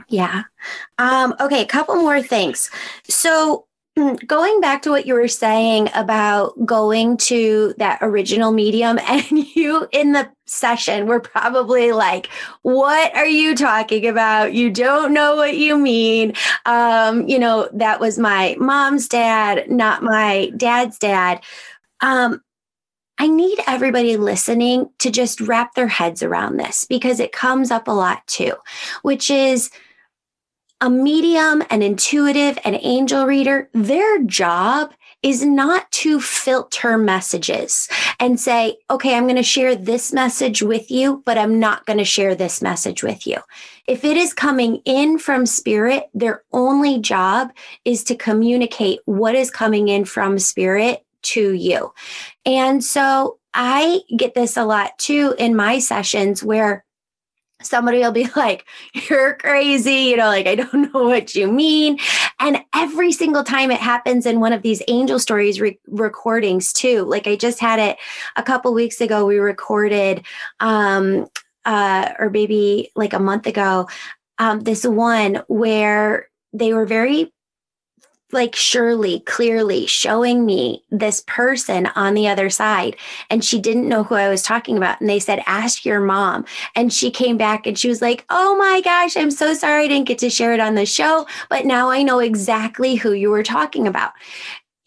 [0.10, 0.44] Yeah.
[0.98, 2.70] Um, okay, a couple more things.
[3.08, 3.66] So
[4.28, 9.88] going back to what you were saying about going to that original medium and you
[9.92, 12.28] in the session were probably like
[12.62, 14.54] what are you talking about?
[14.54, 16.34] You don't know what you mean.
[16.66, 21.44] Um you know that was my mom's dad not my dad's dad.
[22.02, 22.42] Um
[23.18, 27.88] I need everybody listening to just wrap their heads around this because it comes up
[27.88, 28.54] a lot too,
[29.04, 29.70] which is
[30.82, 34.92] a medium, an intuitive, an angel reader, their job
[35.24, 37.88] is not to filter messages
[38.20, 42.00] and say, okay, I'm going to share this message with you, but I'm not going
[42.00, 43.38] to share this message with you.
[43.86, 47.52] If it is coming in from spirit, their only job
[47.86, 51.94] is to communicate what is coming in from spirit to you.
[52.44, 56.84] And so I get this a lot too in my sessions where
[57.66, 60.10] somebody will be like, You're crazy.
[60.10, 62.00] You know, like, I don't know what you mean.
[62.40, 67.04] And every single time it happens in one of these angel stories re- recordings, too.
[67.04, 67.98] Like, I just had it
[68.36, 69.26] a couple weeks ago.
[69.26, 70.26] We recorded,
[70.60, 71.28] um,
[71.66, 73.88] uh, or maybe like a month ago,
[74.40, 77.32] um, this one where they were very
[78.34, 82.96] like surely clearly showing me this person on the other side.
[83.30, 85.02] And she didn't know who I was talking about.
[85.02, 86.46] And they said ask your mom.
[86.76, 89.88] And she came back and she was like oh my gosh I'm so sorry I
[89.88, 93.30] didn't get to share it on the show but now I know exactly who you
[93.30, 94.14] were talking about.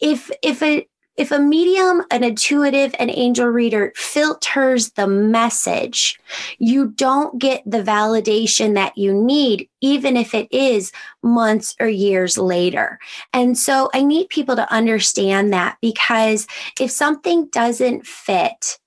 [0.01, 6.19] If if a if a medium, an intuitive, an angel reader filters the message,
[6.59, 12.37] you don't get the validation that you need, even if it is months or years
[12.37, 12.99] later.
[13.33, 16.47] And so I need people to understand that because
[16.81, 18.79] if something doesn't fit,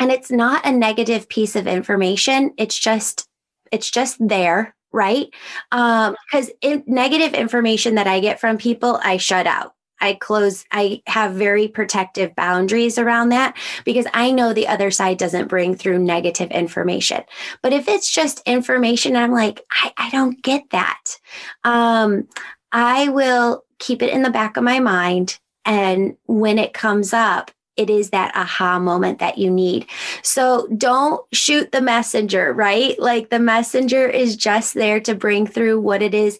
[0.00, 3.28] and it's not a negative piece of information, it's just,
[3.72, 5.28] it's just there right?
[5.70, 9.74] Um, because um, negative information that I get from people, I shut out.
[10.00, 15.18] I close, I have very protective boundaries around that because I know the other side
[15.18, 17.22] doesn't bring through negative information.
[17.62, 21.18] But if it's just information, I'm like, I, I don't get that.
[21.64, 22.28] Um,
[22.72, 25.38] I will keep it in the back of my mind.
[25.64, 29.86] And when it comes up, it is that aha moment that you need.
[30.22, 32.98] So don't shoot the messenger, right?
[32.98, 36.38] Like the messenger is just there to bring through what it is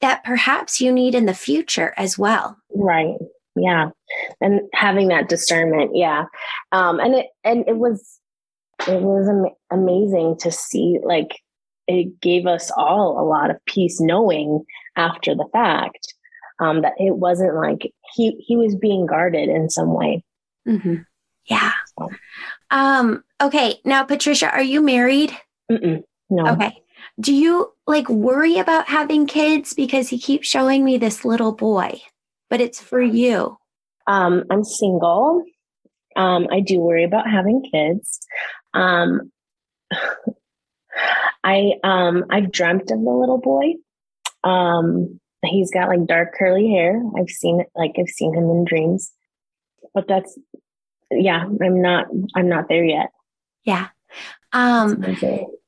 [0.00, 2.56] that perhaps you need in the future as well.
[2.74, 3.16] Right.
[3.56, 3.90] Yeah.
[4.40, 5.94] And having that discernment.
[5.94, 6.24] Yeah.
[6.72, 8.20] Um, and it, and it was,
[8.88, 11.40] it was am- amazing to see, like,
[11.86, 14.64] it gave us all a lot of peace knowing
[14.96, 16.14] after the fact
[16.58, 20.24] um, that it wasn't like he he was being guarded in some way.
[20.66, 21.02] Mm-hmm.
[21.44, 21.72] Yeah.
[21.98, 22.08] So.
[22.70, 23.80] Um, okay.
[23.84, 25.36] Now, Patricia, are you married?
[25.70, 26.52] Mm-mm, no.
[26.52, 26.74] Okay.
[27.20, 29.72] Do you like worry about having kids?
[29.72, 32.00] Because he keeps showing me this little boy,
[32.50, 33.56] but it's for you.
[34.06, 35.44] Um, I'm single.
[36.16, 38.20] Um, I do worry about having kids.
[38.72, 39.32] Um,
[41.44, 43.74] I um, I've dreamt of the little boy.
[44.42, 47.00] Um, he's got like dark curly hair.
[47.18, 49.12] I've seen it, like I've seen him in dreams,
[49.92, 50.38] but that's
[51.10, 51.44] yeah.
[51.44, 52.06] I'm not.
[52.34, 53.10] I'm not there yet.
[53.64, 53.88] Yeah.
[54.52, 55.00] Um,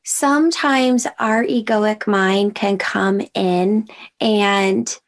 [0.06, 3.88] sometimes our egoic mind can come in
[4.20, 4.98] and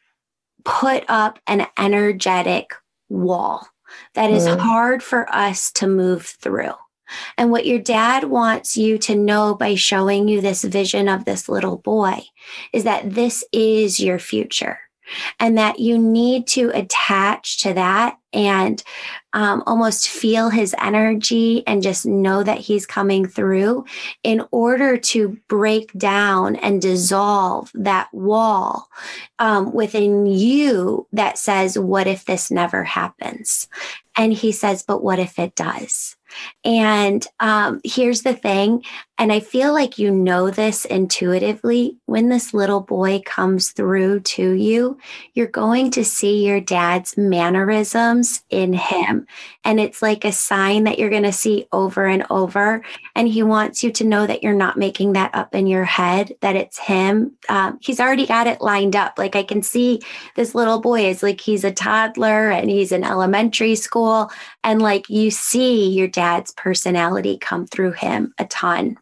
[0.64, 2.74] put up an energetic
[3.08, 3.66] wall
[4.14, 4.58] that is mm.
[4.58, 6.74] hard for us to move through.
[7.38, 11.48] And what your dad wants you to know by showing you this vision of this
[11.48, 12.20] little boy
[12.72, 14.78] is that this is your future
[15.40, 18.82] and that you need to attach to that and
[19.32, 23.84] um, almost feel his energy and just know that he's coming through
[24.22, 28.88] in order to break down and dissolve that wall
[29.38, 33.68] um, within you that says, What if this never happens?
[34.16, 36.17] And he says, But what if it does?
[36.64, 38.84] And um, here's the thing,
[39.20, 41.96] and I feel like you know this intuitively.
[42.06, 44.96] When this little boy comes through to you,
[45.34, 49.26] you're going to see your dad's mannerisms in him.
[49.64, 52.84] And it's like a sign that you're going to see over and over.
[53.16, 56.36] And he wants you to know that you're not making that up in your head,
[56.40, 57.36] that it's him.
[57.48, 59.18] Um, he's already got it lined up.
[59.18, 60.00] Like I can see
[60.36, 64.30] this little boy is like he's a toddler and he's in elementary school.
[64.62, 68.96] And like you see your dad's personality come through him a ton.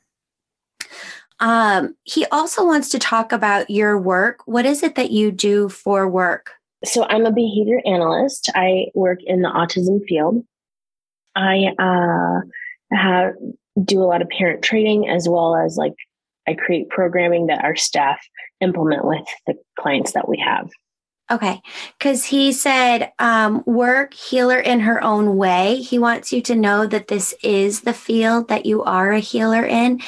[1.41, 4.41] Um, he also wants to talk about your work.
[4.45, 6.51] What is it that you do for work?
[6.85, 8.51] So, I'm a behavior analyst.
[8.55, 10.45] I work in the autism field.
[11.35, 12.41] I uh,
[12.95, 13.33] have
[13.83, 15.95] do a lot of parent training as well as like
[16.47, 18.21] I create programming that our staff
[18.61, 20.69] implement with the clients that we have.
[21.29, 21.61] Okay.
[21.99, 25.77] Because he said, um, work healer in her own way.
[25.77, 29.65] He wants you to know that this is the field that you are a healer
[29.65, 30.01] in.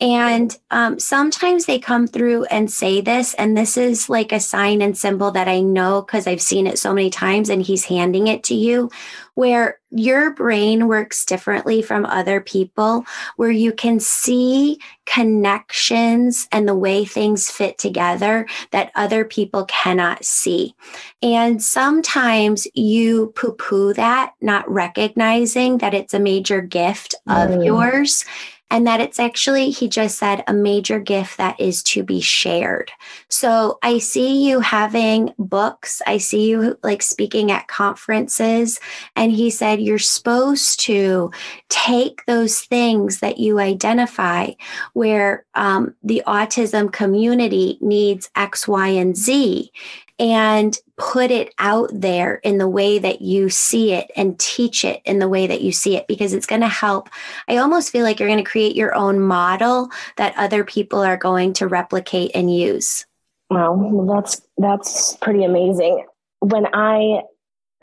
[0.00, 4.82] And um, sometimes they come through and say this, and this is like a sign
[4.82, 8.26] and symbol that I know because I've seen it so many times, and he's handing
[8.26, 8.90] it to you
[9.34, 13.04] where your brain works differently from other people,
[13.36, 20.24] where you can see connections and the way things fit together that other people cannot
[20.24, 20.74] see.
[21.22, 27.64] And sometimes you poo poo that, not recognizing that it's a major gift of mm.
[27.64, 28.24] yours
[28.70, 32.90] and that it's actually, he just said, a major gift that is to be shared.
[33.28, 36.02] So I see you having books.
[36.06, 38.80] I see you like speaking at conferences.
[39.14, 41.30] And he said, you're supposed to
[41.68, 44.52] take those things that you identify
[44.94, 49.70] where um, the autism community needs X, Y, and Z
[50.18, 55.00] and put it out there in the way that you see it and teach it
[55.04, 57.08] in the way that you see it because it's going to help.
[57.48, 61.16] I almost feel like you're going to create your own model that other people are
[61.16, 63.06] going to replicate and use.
[63.50, 66.06] Wow, that's that's pretty amazing.
[66.40, 67.22] When I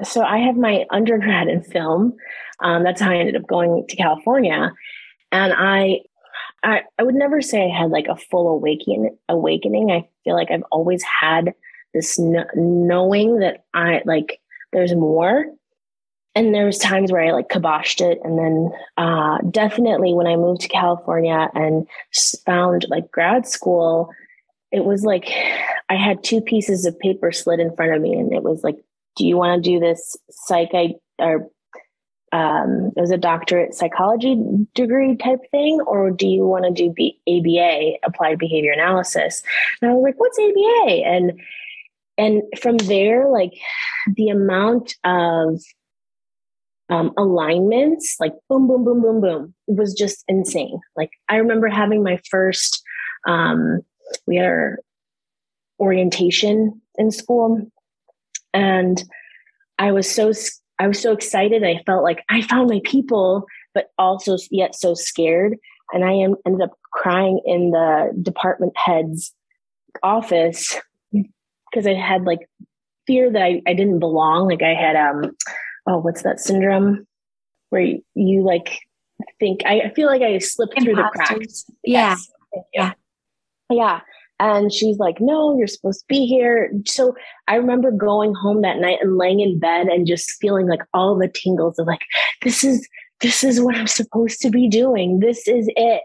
[0.03, 2.15] so I have my undergrad in film.
[2.59, 4.71] Um, that's how I ended up going to California,
[5.31, 6.01] and I,
[6.63, 9.17] I I would never say I had like a full awakening.
[9.29, 9.91] Awakening.
[9.91, 11.53] I feel like I've always had
[11.93, 14.39] this kn- knowing that I like
[14.73, 15.45] there's more.
[16.33, 20.37] And there was times where I like kiboshed it, and then uh, definitely when I
[20.37, 21.85] moved to California and
[22.45, 24.09] found like grad school,
[24.71, 25.29] it was like
[25.89, 28.77] I had two pieces of paper slid in front of me, and it was like,
[29.17, 30.71] "Do you want to do this psych
[31.19, 31.49] or
[32.31, 34.41] um, it was a doctorate psychology
[34.73, 39.43] degree type thing, or do you want to do B- ABA, applied behavior analysis?
[39.81, 41.05] And I was like, what's ABA?
[41.05, 41.41] And
[42.21, 43.51] and from there like
[44.15, 45.59] the amount of
[46.89, 50.79] um, alignments like boom boom boom boom boom was just insane.
[50.95, 52.83] Like i remember having my first
[53.27, 53.81] um,
[54.27, 54.79] we had our
[55.79, 57.59] orientation in school
[58.53, 59.03] and
[59.79, 60.31] i was so
[60.77, 61.63] i was so excited.
[61.63, 65.57] I felt like i found my people but also yet so scared.
[65.91, 69.33] And i am, ended up crying in the department head's
[70.03, 70.77] office
[71.71, 72.49] because I had like
[73.07, 74.47] fear that I, I didn't belong.
[74.47, 75.31] Like I had um
[75.87, 77.07] oh what's that syndrome
[77.69, 78.79] where you, you like
[79.39, 80.93] think I, I, feel like I slipped Imposters.
[80.93, 81.65] through the cracks.
[81.83, 82.09] Yeah.
[82.09, 82.31] Yes.
[82.73, 82.93] Yeah.
[83.69, 84.01] Yeah.
[84.39, 86.71] And she's like, no, you're supposed to be here.
[86.87, 87.13] So
[87.47, 91.15] I remember going home that night and laying in bed and just feeling like all
[91.15, 92.01] the tingles of like,
[92.41, 92.87] this is
[93.21, 95.19] this is what I'm supposed to be doing.
[95.19, 96.01] This is it.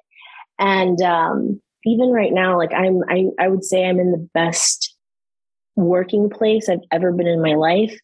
[0.59, 4.95] And um, even right now, like I'm I, I would say I'm in the best
[5.77, 7.99] working place I've ever been in my life.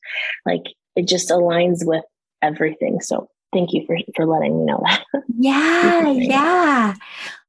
[0.46, 0.62] Like
[0.96, 2.04] it just aligns with
[2.42, 3.00] everything.
[3.00, 5.04] So thank you for for letting me know that.
[5.38, 6.94] Yeah, yeah.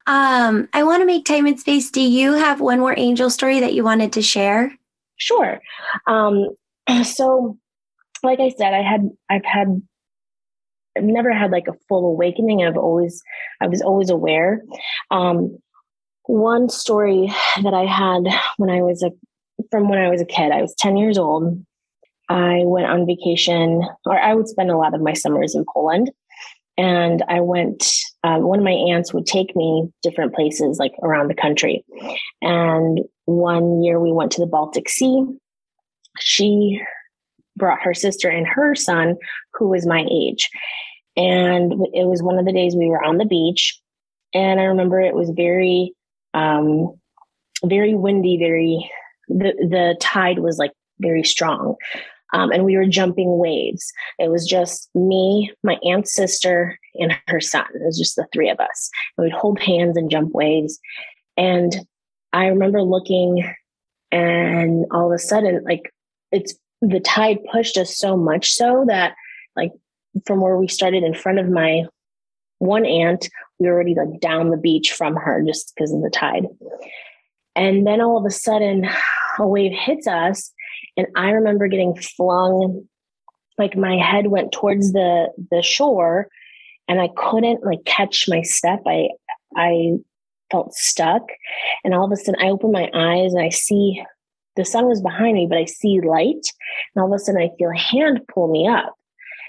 [0.06, 1.90] Um, I want to make time and space.
[1.90, 4.76] Do you have one more angel story that you wanted to share?
[5.16, 5.60] Sure.
[6.06, 6.48] Um,
[7.04, 7.58] so
[8.22, 9.82] like I said, I had I've had
[10.96, 12.64] I've never had like a full awakening.
[12.64, 13.22] I've always
[13.60, 14.62] I was always aware.
[15.10, 15.58] Um,
[16.26, 17.32] one story
[17.62, 18.22] that I had
[18.56, 19.10] when I was a
[19.70, 20.52] from when I was a kid.
[20.52, 21.64] I was 10 years old.
[22.28, 26.10] I went on vacation, or I would spend a lot of my summers in Poland.
[26.76, 27.86] And I went,
[28.24, 31.84] um, one of my aunts would take me different places like around the country.
[32.42, 35.24] And one year we went to the Baltic Sea.
[36.18, 36.80] She
[37.56, 39.16] brought her sister and her son,
[39.52, 40.50] who was my age.
[41.16, 43.78] And it was one of the days we were on the beach.
[44.32, 45.92] And I remember it was very,
[46.32, 46.94] um,
[47.64, 48.90] very windy, very
[49.28, 51.76] the the tide was like very strong.
[52.32, 53.92] Um, and we were jumping waves.
[54.18, 57.66] It was just me, my aunt's sister, and her son.
[57.74, 58.90] It was just the three of us.
[59.16, 60.80] And we'd hold hands and jump waves.
[61.36, 61.72] And
[62.32, 63.48] I remember looking,
[64.10, 65.92] and all of a sudden, like
[66.32, 69.14] it's the tide pushed us so much so that,
[69.54, 69.70] like,
[70.26, 71.84] from where we started in front of my
[72.58, 73.28] one aunt,
[73.58, 76.46] we were already like down the beach from her just because of the tide.
[77.56, 78.88] And then all of a sudden,
[79.38, 80.52] a wave hits us.
[80.96, 82.86] And I remember getting flung,
[83.58, 86.28] like my head went towards the, the shore
[86.88, 88.80] and I couldn't like catch my step.
[88.86, 89.08] I,
[89.56, 89.94] I
[90.50, 91.22] felt stuck.
[91.82, 94.02] And all of a sudden I open my eyes and I see
[94.56, 96.46] the sun was behind me, but I see light.
[96.94, 98.94] And all of a sudden I feel a hand pull me up.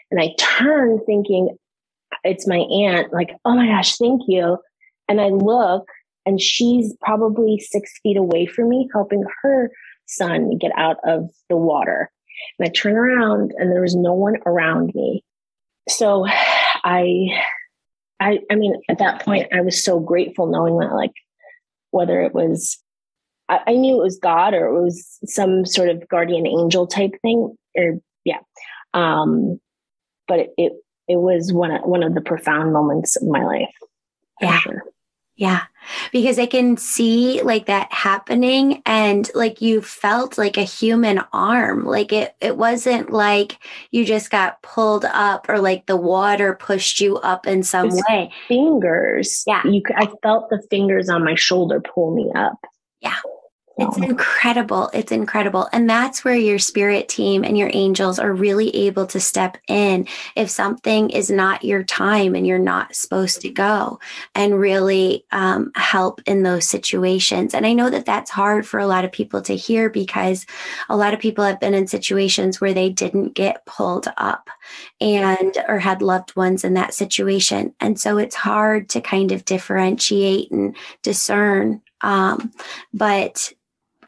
[0.09, 1.55] And I turn thinking
[2.23, 4.57] it's my aunt, like, oh my gosh, thank you.
[5.07, 5.85] And I look
[6.25, 9.69] and she's probably six feet away from me, helping her
[10.07, 12.11] son get out of the water.
[12.59, 15.23] And I turn around and there was no one around me.
[15.87, 17.27] So I
[18.19, 21.13] I I mean at that point I was so grateful knowing that like
[21.91, 22.77] whether it was
[23.47, 27.11] I, I knew it was God or it was some sort of guardian angel type
[27.21, 28.39] thing or yeah.
[28.93, 29.59] Um
[30.27, 30.73] but it, it
[31.07, 33.73] it was one of one of the profound moments of my life.
[34.41, 34.59] Yeah.
[34.59, 34.83] Sure.
[35.35, 35.63] Yeah.
[36.11, 41.85] Because I can see like that happening and like you felt like a human arm.
[41.85, 43.59] Like it it wasn't like
[43.91, 48.31] you just got pulled up or like the water pushed you up in some way.
[48.47, 49.43] Fingers.
[49.45, 49.61] Yeah.
[49.65, 52.57] You I felt the fingers on my shoulder pull me up.
[53.01, 53.19] Yeah.
[53.77, 54.89] It's incredible.
[54.93, 55.67] It's incredible.
[55.73, 60.07] And that's where your spirit team and your angels are really able to step in
[60.35, 63.99] if something is not your time and you're not supposed to go
[64.33, 67.53] and really um, help in those situations.
[67.53, 70.45] And I know that that's hard for a lot of people to hear because
[70.87, 74.49] a lot of people have been in situations where they didn't get pulled up
[75.01, 77.75] and or had loved ones in that situation.
[77.81, 82.51] And so it's hard to kind of differentiate and discern um,
[82.93, 83.51] but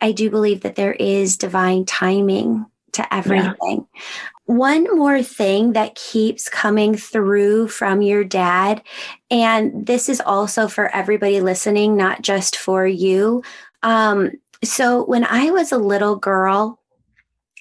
[0.02, 3.56] I do believe that there is divine timing to everything.
[3.94, 4.02] Yeah.
[4.46, 8.82] One more thing that keeps coming through from your dad,
[9.30, 13.44] and this is also for everybody listening, not just for you.
[13.84, 14.32] Um,
[14.64, 16.80] so, when I was a little girl,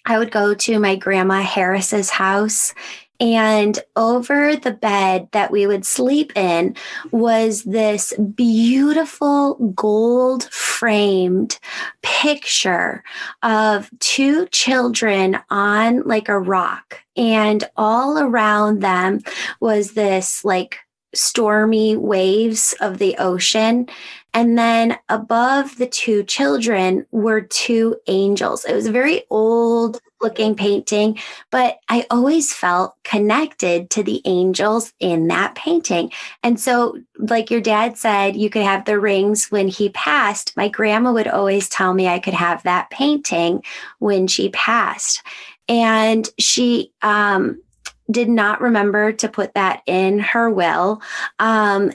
[0.07, 2.73] I would go to my grandma Harris's house
[3.21, 6.77] and over the bed that we would sleep in
[7.11, 11.59] was this beautiful gold framed
[12.03, 13.03] picture
[13.43, 17.01] of two children on like a rock.
[17.17, 19.21] And all around them
[19.61, 20.79] was this like
[21.15, 23.89] stormy waves of the ocean.
[24.37, 28.67] And then above the two children were two angels.
[28.67, 31.19] It was a very old looking painting,
[31.51, 36.13] but I always felt connected to the angels in that painting.
[36.43, 40.55] And so, like your dad said, you could have the rings when he passed.
[40.55, 43.63] My grandma would always tell me I could have that painting
[44.01, 45.23] when she passed.
[45.67, 47.63] And she, um,
[48.11, 51.01] did not remember to put that in her will.
[51.39, 51.91] Um,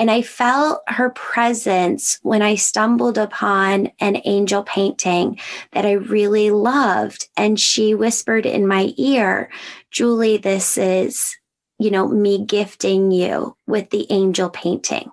[0.00, 5.38] and I felt her presence when I stumbled upon an angel painting
[5.72, 7.28] that I really loved.
[7.36, 9.50] And she whispered in my ear,
[9.90, 11.36] Julie, this is,
[11.78, 15.10] you know, me gifting you with the angel painting.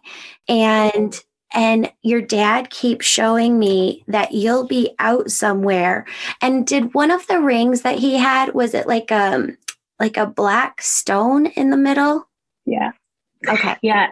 [0.48, 1.20] And
[1.54, 6.06] and your dad keeps showing me that you'll be out somewhere
[6.42, 9.58] and did one of the rings that he had was it like um
[10.00, 12.30] like a black stone in the middle?
[12.66, 12.92] Yeah.
[13.50, 13.76] Okay.
[13.82, 14.12] Yeah.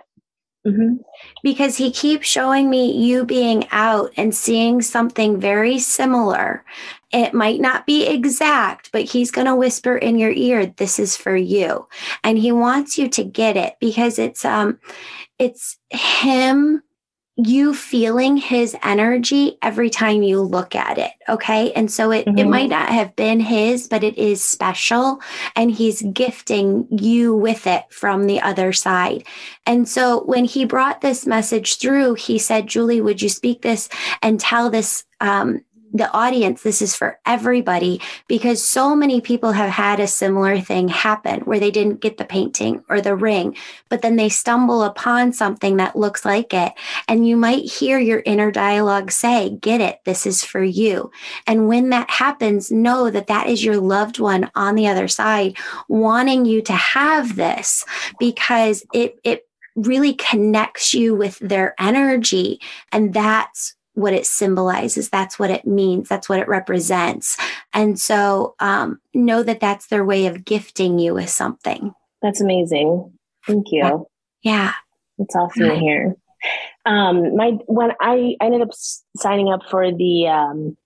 [0.65, 0.95] Mm-hmm.
[1.43, 6.65] Because he keeps showing me you being out and seeing something very similar.
[7.11, 11.15] It might not be exact, but he's going to whisper in your ear, "This is
[11.15, 11.87] for you,"
[12.23, 14.79] and he wants you to get it because it's um,
[15.37, 16.81] it's him
[17.37, 22.37] you feeling his energy every time you look at it okay and so it, mm-hmm.
[22.37, 25.19] it might not have been his but it is special
[25.53, 29.21] and he's gifting you with it from the other side
[29.65, 33.89] and so when he brought this message through he said julie would you speak this
[34.21, 35.61] and tell this um,
[35.95, 40.89] the audience, this is for everybody because so many people have had a similar thing
[40.89, 43.55] happen where they didn't get the painting or the ring,
[43.87, 46.73] but then they stumble upon something that looks like it.
[47.07, 51.11] And you might hear your inner dialogue say, Get it, this is for you.
[51.47, 55.57] And when that happens, know that that is your loved one on the other side
[55.87, 57.85] wanting you to have this
[58.19, 62.61] because it, it, really connects you with their energy
[62.93, 65.09] and that's what it symbolizes.
[65.09, 66.07] That's what it means.
[66.07, 67.37] That's what it represents.
[67.73, 71.93] And so um, know that that's their way of gifting you with something.
[72.21, 73.11] That's amazing.
[73.47, 74.07] Thank you.
[74.43, 74.73] Yeah.
[75.17, 76.15] It's awesome to hear.
[76.85, 78.69] Um, my when I ended up
[79.15, 80.77] signing up for the um,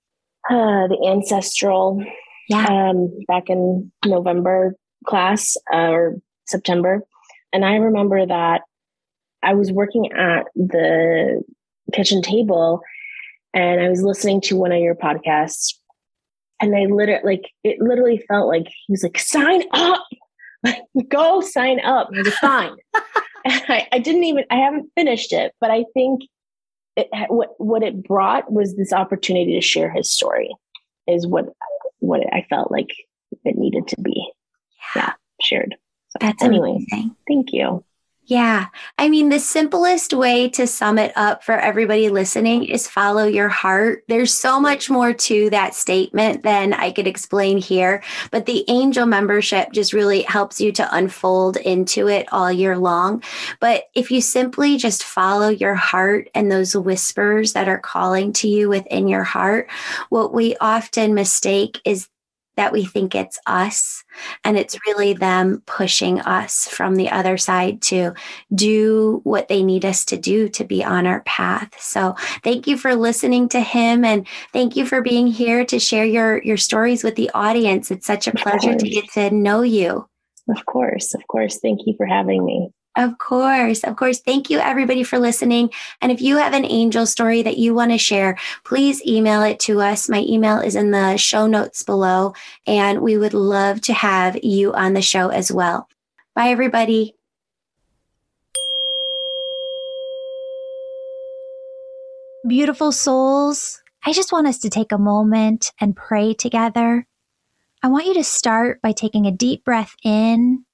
[0.49, 2.03] uh, the ancestral
[2.47, 2.65] yeah.
[2.65, 6.15] um, back in November class uh, or
[6.47, 7.03] September,
[7.51, 8.61] and I remember that
[9.43, 11.43] I was working at the
[11.91, 12.81] kitchen table
[13.53, 15.73] and I was listening to one of your podcasts
[16.61, 20.05] and I literally like it literally felt like he was like, sign up,
[21.07, 22.09] go sign up.
[22.13, 22.75] I was fine.
[23.45, 26.21] I, I, didn't even I haven't finished it, but I think
[26.95, 30.53] it, what what it brought was this opportunity to share his story
[31.07, 31.45] is what
[31.99, 32.89] what I felt like
[33.45, 34.29] it needed to be.
[34.95, 35.75] Yeah, shared.
[36.09, 36.85] So, That's anyway.
[36.91, 37.15] Amazing.
[37.27, 37.83] Thank you.
[38.29, 38.67] Yeah.
[38.99, 43.49] I mean, the simplest way to sum it up for everybody listening is follow your
[43.49, 44.03] heart.
[44.07, 49.07] There's so much more to that statement than I could explain here, but the angel
[49.07, 53.23] membership just really helps you to unfold into it all year long.
[53.59, 58.47] But if you simply just follow your heart and those whispers that are calling to
[58.47, 59.71] you within your heart,
[60.09, 62.07] what we often mistake is
[62.59, 64.03] that we think it's us
[64.43, 68.11] and it's really them pushing us from the other side to
[68.53, 71.73] do what they need us to do to be on our path.
[71.79, 76.03] So thank you for listening to him and thank you for being here to share
[76.03, 77.91] your your stories with the audience.
[77.91, 80.09] It's such a pleasure to get to know you.
[80.49, 81.59] Of course, of course.
[81.59, 82.71] Thank you for having me.
[82.95, 83.83] Of course.
[83.83, 84.19] Of course.
[84.19, 85.69] Thank you, everybody, for listening.
[86.01, 89.59] And if you have an angel story that you want to share, please email it
[89.61, 90.09] to us.
[90.09, 92.33] My email is in the show notes below,
[92.67, 95.87] and we would love to have you on the show as well.
[96.35, 97.15] Bye, everybody.
[102.47, 107.05] Beautiful souls, I just want us to take a moment and pray together.
[107.83, 110.65] I want you to start by taking a deep breath in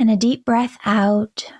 [0.00, 1.52] and a deep breath out.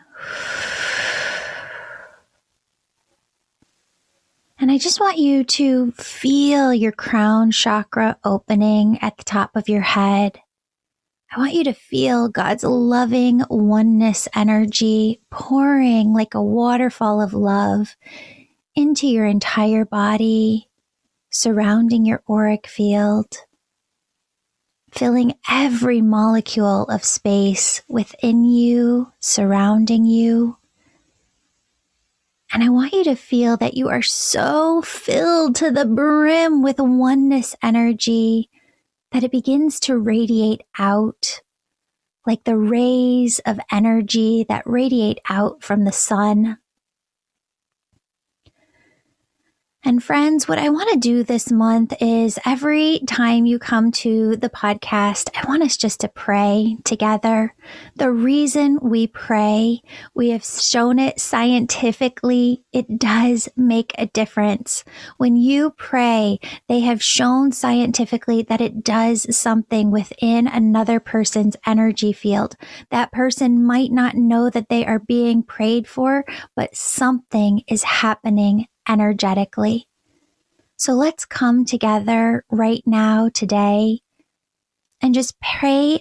[4.58, 9.68] And I just want you to feel your crown chakra opening at the top of
[9.68, 10.40] your head.
[11.30, 17.94] I want you to feel God's loving oneness energy pouring like a waterfall of love
[18.74, 20.68] into your entire body,
[21.30, 23.36] surrounding your auric field
[24.92, 30.58] filling every molecule of space within you, surrounding you.
[32.52, 36.78] And I want you to feel that you are so filled to the brim with
[36.78, 38.50] oneness energy
[39.12, 41.40] that it begins to radiate out
[42.26, 46.58] like the rays of energy that radiate out from the sun.
[49.82, 54.36] And friends, what I want to do this month is every time you come to
[54.36, 57.54] the podcast, I want us just to pray together.
[57.96, 59.80] The reason we pray,
[60.14, 64.84] we have shown it scientifically, it does make a difference.
[65.16, 72.12] When you pray, they have shown scientifically that it does something within another person's energy
[72.12, 72.54] field.
[72.90, 78.66] That person might not know that they are being prayed for, but something is happening
[78.90, 79.86] energetically.
[80.76, 84.00] So let's come together right now, today,
[85.00, 86.00] and just pray.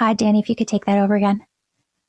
[0.00, 1.46] Ah, Danny, if you could take that over again.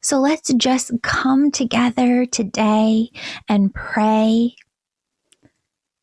[0.02, 3.10] So let's just come together today
[3.48, 4.56] and pray.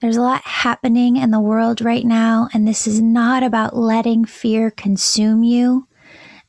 [0.01, 4.25] There's a lot happening in the world right now, and this is not about letting
[4.25, 5.87] fear consume you.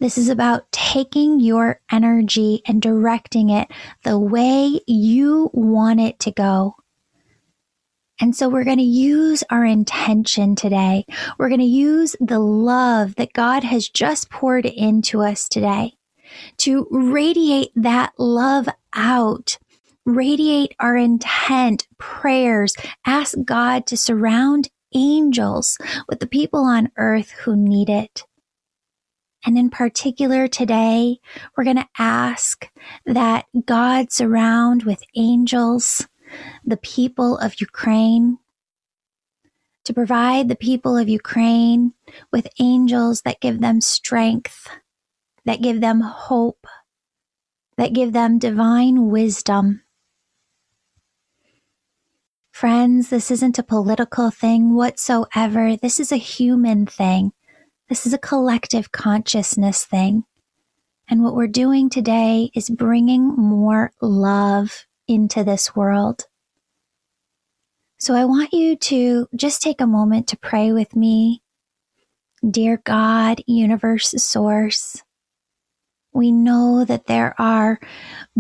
[0.02, 3.70] This is about taking your energy and directing it
[4.04, 6.76] the way you want it to go.
[8.20, 11.06] And so we're going to use our intention today.
[11.38, 15.94] We're going to use the love that God has just poured into us today
[16.58, 19.60] to radiate that love out,
[20.04, 22.74] radiate our intent, prayers,
[23.06, 25.78] ask God to surround angels
[26.10, 28.26] with the people on earth who need it.
[29.46, 31.20] And in particular today,
[31.56, 32.70] we're going to ask
[33.06, 36.08] that God surround with angels
[36.66, 38.38] the people of Ukraine,
[39.84, 41.94] to provide the people of Ukraine
[42.32, 44.68] with angels that give them strength,
[45.46, 46.68] that give them hope,
[47.78, 49.82] that give them divine wisdom.
[52.52, 55.76] Friends, this isn't a political thing whatsoever.
[55.76, 57.34] This is a human thing.
[57.92, 60.24] This is a collective consciousness thing.
[61.10, 66.24] And what we're doing today is bringing more love into this world.
[68.00, 71.42] So I want you to just take a moment to pray with me.
[72.50, 75.04] Dear God, universe source,
[76.14, 77.78] we know that there are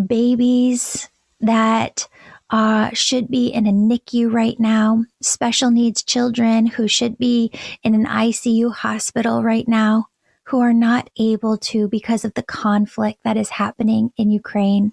[0.07, 1.09] babies
[1.41, 2.07] that
[2.51, 7.49] uh, should be in a NICU right now, special needs children who should be
[7.81, 10.07] in an ICU hospital right now,
[10.45, 14.91] who are not able to because of the conflict that is happening in Ukraine.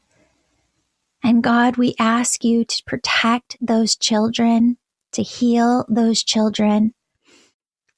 [1.22, 4.78] And God, we ask you to protect those children,
[5.12, 6.94] to heal those children,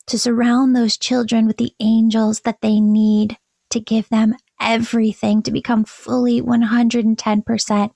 [0.06, 3.36] to surround those children with the angels that they need
[3.68, 7.90] to give them everything to become fully 110%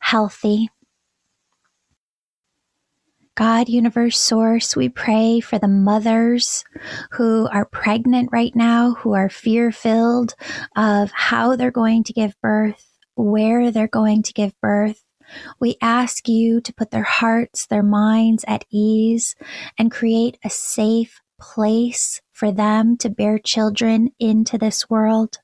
[0.00, 0.68] healthy.
[3.38, 6.64] God, universe source, we pray for the mothers
[7.12, 10.34] who are pregnant right now, who are fear filled
[10.74, 12.84] of how they're going to give birth,
[13.14, 15.04] where they're going to give birth.
[15.60, 19.36] We ask you to put their hearts, their minds at ease
[19.78, 25.38] and create a safe place for them to bear children into this world.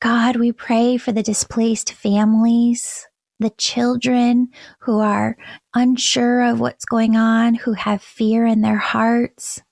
[0.00, 3.06] God, we pray for the displaced families
[3.38, 4.48] the children
[4.80, 5.36] who are
[5.74, 9.62] unsure of what's going on, who have fear in their hearts.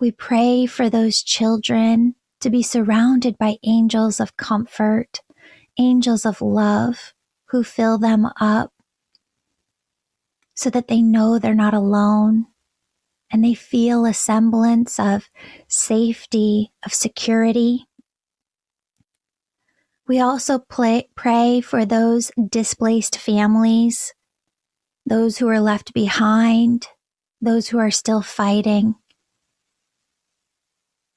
[0.00, 5.20] We pray for those children to be surrounded by angels of comfort,
[5.78, 7.14] angels of love
[7.46, 8.72] who fill them up
[10.54, 12.46] so that they know they're not alone
[13.30, 15.30] and they feel a semblance of
[15.68, 17.86] safety, of security.
[20.10, 24.12] We also play, pray for those displaced families,
[25.06, 26.88] those who are left behind,
[27.40, 28.96] those who are still fighting.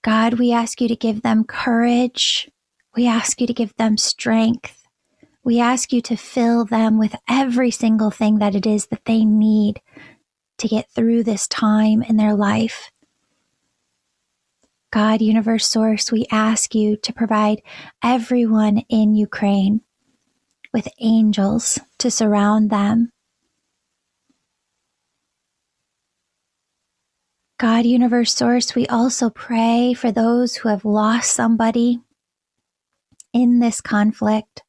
[0.03, 2.51] God, we ask you to give them courage.
[2.95, 4.83] We ask you to give them strength.
[5.43, 9.25] We ask you to fill them with every single thing that it is that they
[9.25, 9.81] need
[10.59, 12.91] to get through this time in their life.
[14.93, 17.63] God, Universe Source, we ask you to provide
[18.03, 19.81] everyone in Ukraine
[20.71, 23.09] with angels to surround them.
[27.57, 31.99] God, Universe Source, we also pray for those who have lost somebody
[33.33, 34.61] in this conflict,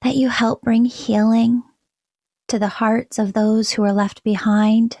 [0.00, 1.62] that you help bring healing
[2.48, 4.96] to the hearts of those who are left behind.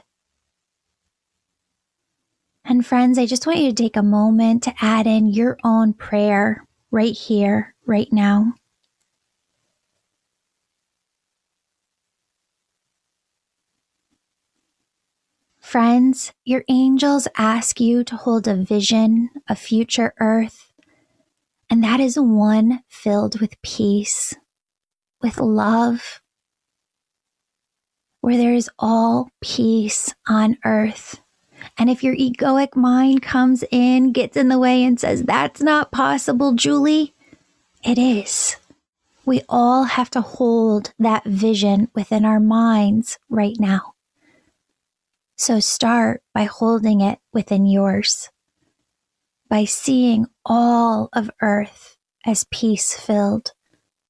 [2.68, 5.92] And friends, I just want you to take a moment to add in your own
[5.92, 8.54] prayer right here, right now.
[15.60, 20.72] Friends, your angels ask you to hold a vision of future earth,
[21.70, 24.34] and that is one filled with peace,
[25.22, 26.20] with love,
[28.22, 31.20] where there is all peace on earth.
[31.78, 35.92] And if your egoic mind comes in, gets in the way, and says, That's not
[35.92, 37.14] possible, Julie,
[37.84, 38.56] it is.
[39.24, 43.94] We all have to hold that vision within our minds right now.
[45.36, 48.30] So start by holding it within yours,
[49.50, 53.52] by seeing all of earth as peace filled,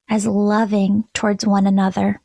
[0.08, 2.20] as loving towards one another.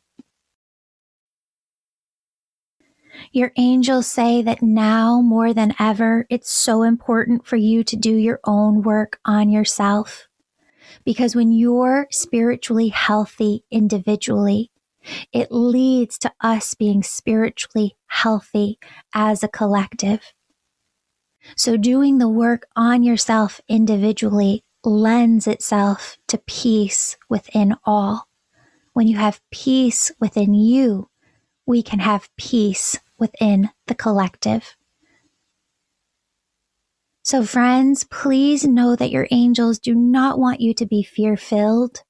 [3.30, 8.14] Your angels say that now more than ever, it's so important for you to do
[8.14, 10.28] your own work on yourself.
[11.04, 14.70] Because when you're spiritually healthy individually,
[15.32, 18.78] it leads to us being spiritually healthy
[19.14, 20.32] as a collective.
[21.56, 28.28] So doing the work on yourself individually lends itself to peace within all.
[28.92, 31.08] When you have peace within you,
[31.66, 34.74] we can have peace within the collective.
[37.22, 42.02] So, friends, please know that your angels do not want you to be fear filled.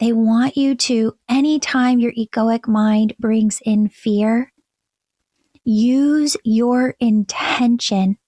[0.00, 4.52] They want you to, anytime your egoic mind brings in fear,
[5.64, 8.18] use your intention.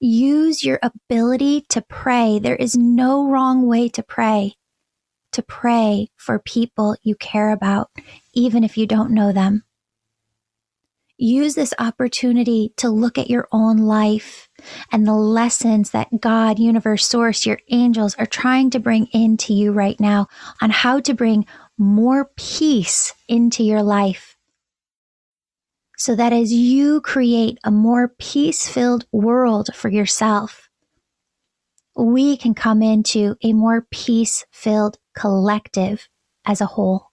[0.00, 2.38] Use your ability to pray.
[2.38, 4.56] There is no wrong way to pray.
[5.32, 7.88] To pray for people you care about,
[8.34, 9.64] even if you don't know them
[11.22, 14.48] use this opportunity to look at your own life
[14.90, 19.72] and the lessons that God, universe, source, your angels are trying to bring into you
[19.72, 20.26] right now
[20.60, 21.46] on how to bring
[21.78, 24.36] more peace into your life.
[25.96, 30.68] So that as you create a more peace filled world for yourself,
[31.96, 36.08] we can come into a more peace filled collective
[36.44, 37.11] as a whole.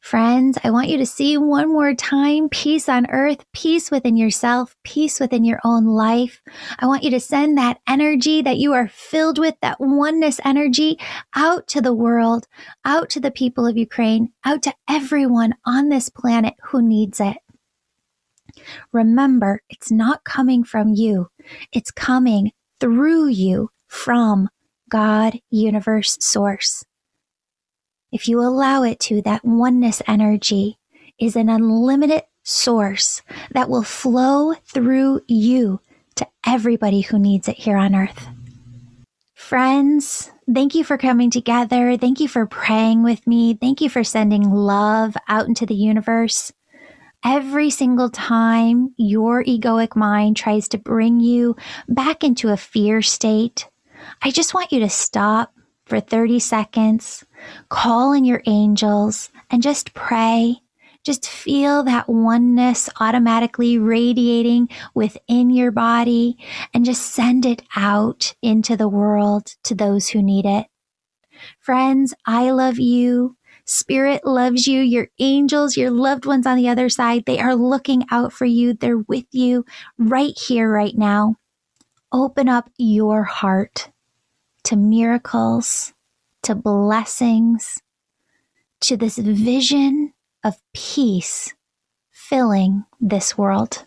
[0.00, 4.74] Friends, I want you to see one more time peace on earth, peace within yourself,
[4.82, 6.42] peace within your own life.
[6.78, 10.98] I want you to send that energy that you are filled with, that oneness energy
[11.36, 12.48] out to the world,
[12.84, 17.36] out to the people of Ukraine, out to everyone on this planet who needs it.
[18.92, 21.28] Remember, it's not coming from you.
[21.72, 24.48] It's coming through you from
[24.88, 26.84] God, universe, source
[28.12, 30.78] if you allow it to, that oneness energy
[31.18, 35.80] is an unlimited source that will flow through you
[36.16, 38.28] to everybody who needs it here on earth.
[39.34, 41.96] Friends, thank you for coming together.
[41.96, 43.54] Thank you for praying with me.
[43.54, 46.52] Thank you for sending love out into the universe.
[47.24, 51.56] Every single time your egoic mind tries to bring you
[51.88, 53.68] back into a fear state,
[54.22, 55.52] I just want you to stop
[55.90, 57.24] for 30 seconds,
[57.68, 60.62] call in your angels, and just pray
[61.02, 66.36] just feel that oneness automatically radiating within your body
[66.74, 70.66] and just send it out into the world to those who need it.
[71.58, 73.36] Friends, I love you.
[73.64, 74.80] Spirit loves you.
[74.80, 78.74] Your angels, your loved ones on the other side, they are looking out for you.
[78.74, 79.64] They're with you
[79.96, 81.36] right here, right now.
[82.12, 83.90] Open up your heart
[84.64, 85.92] to miracles,
[86.42, 87.80] to blessings,
[88.80, 91.54] to this vision of peace
[92.10, 93.84] filling this world.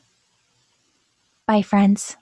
[1.48, 2.18] Bye, friends.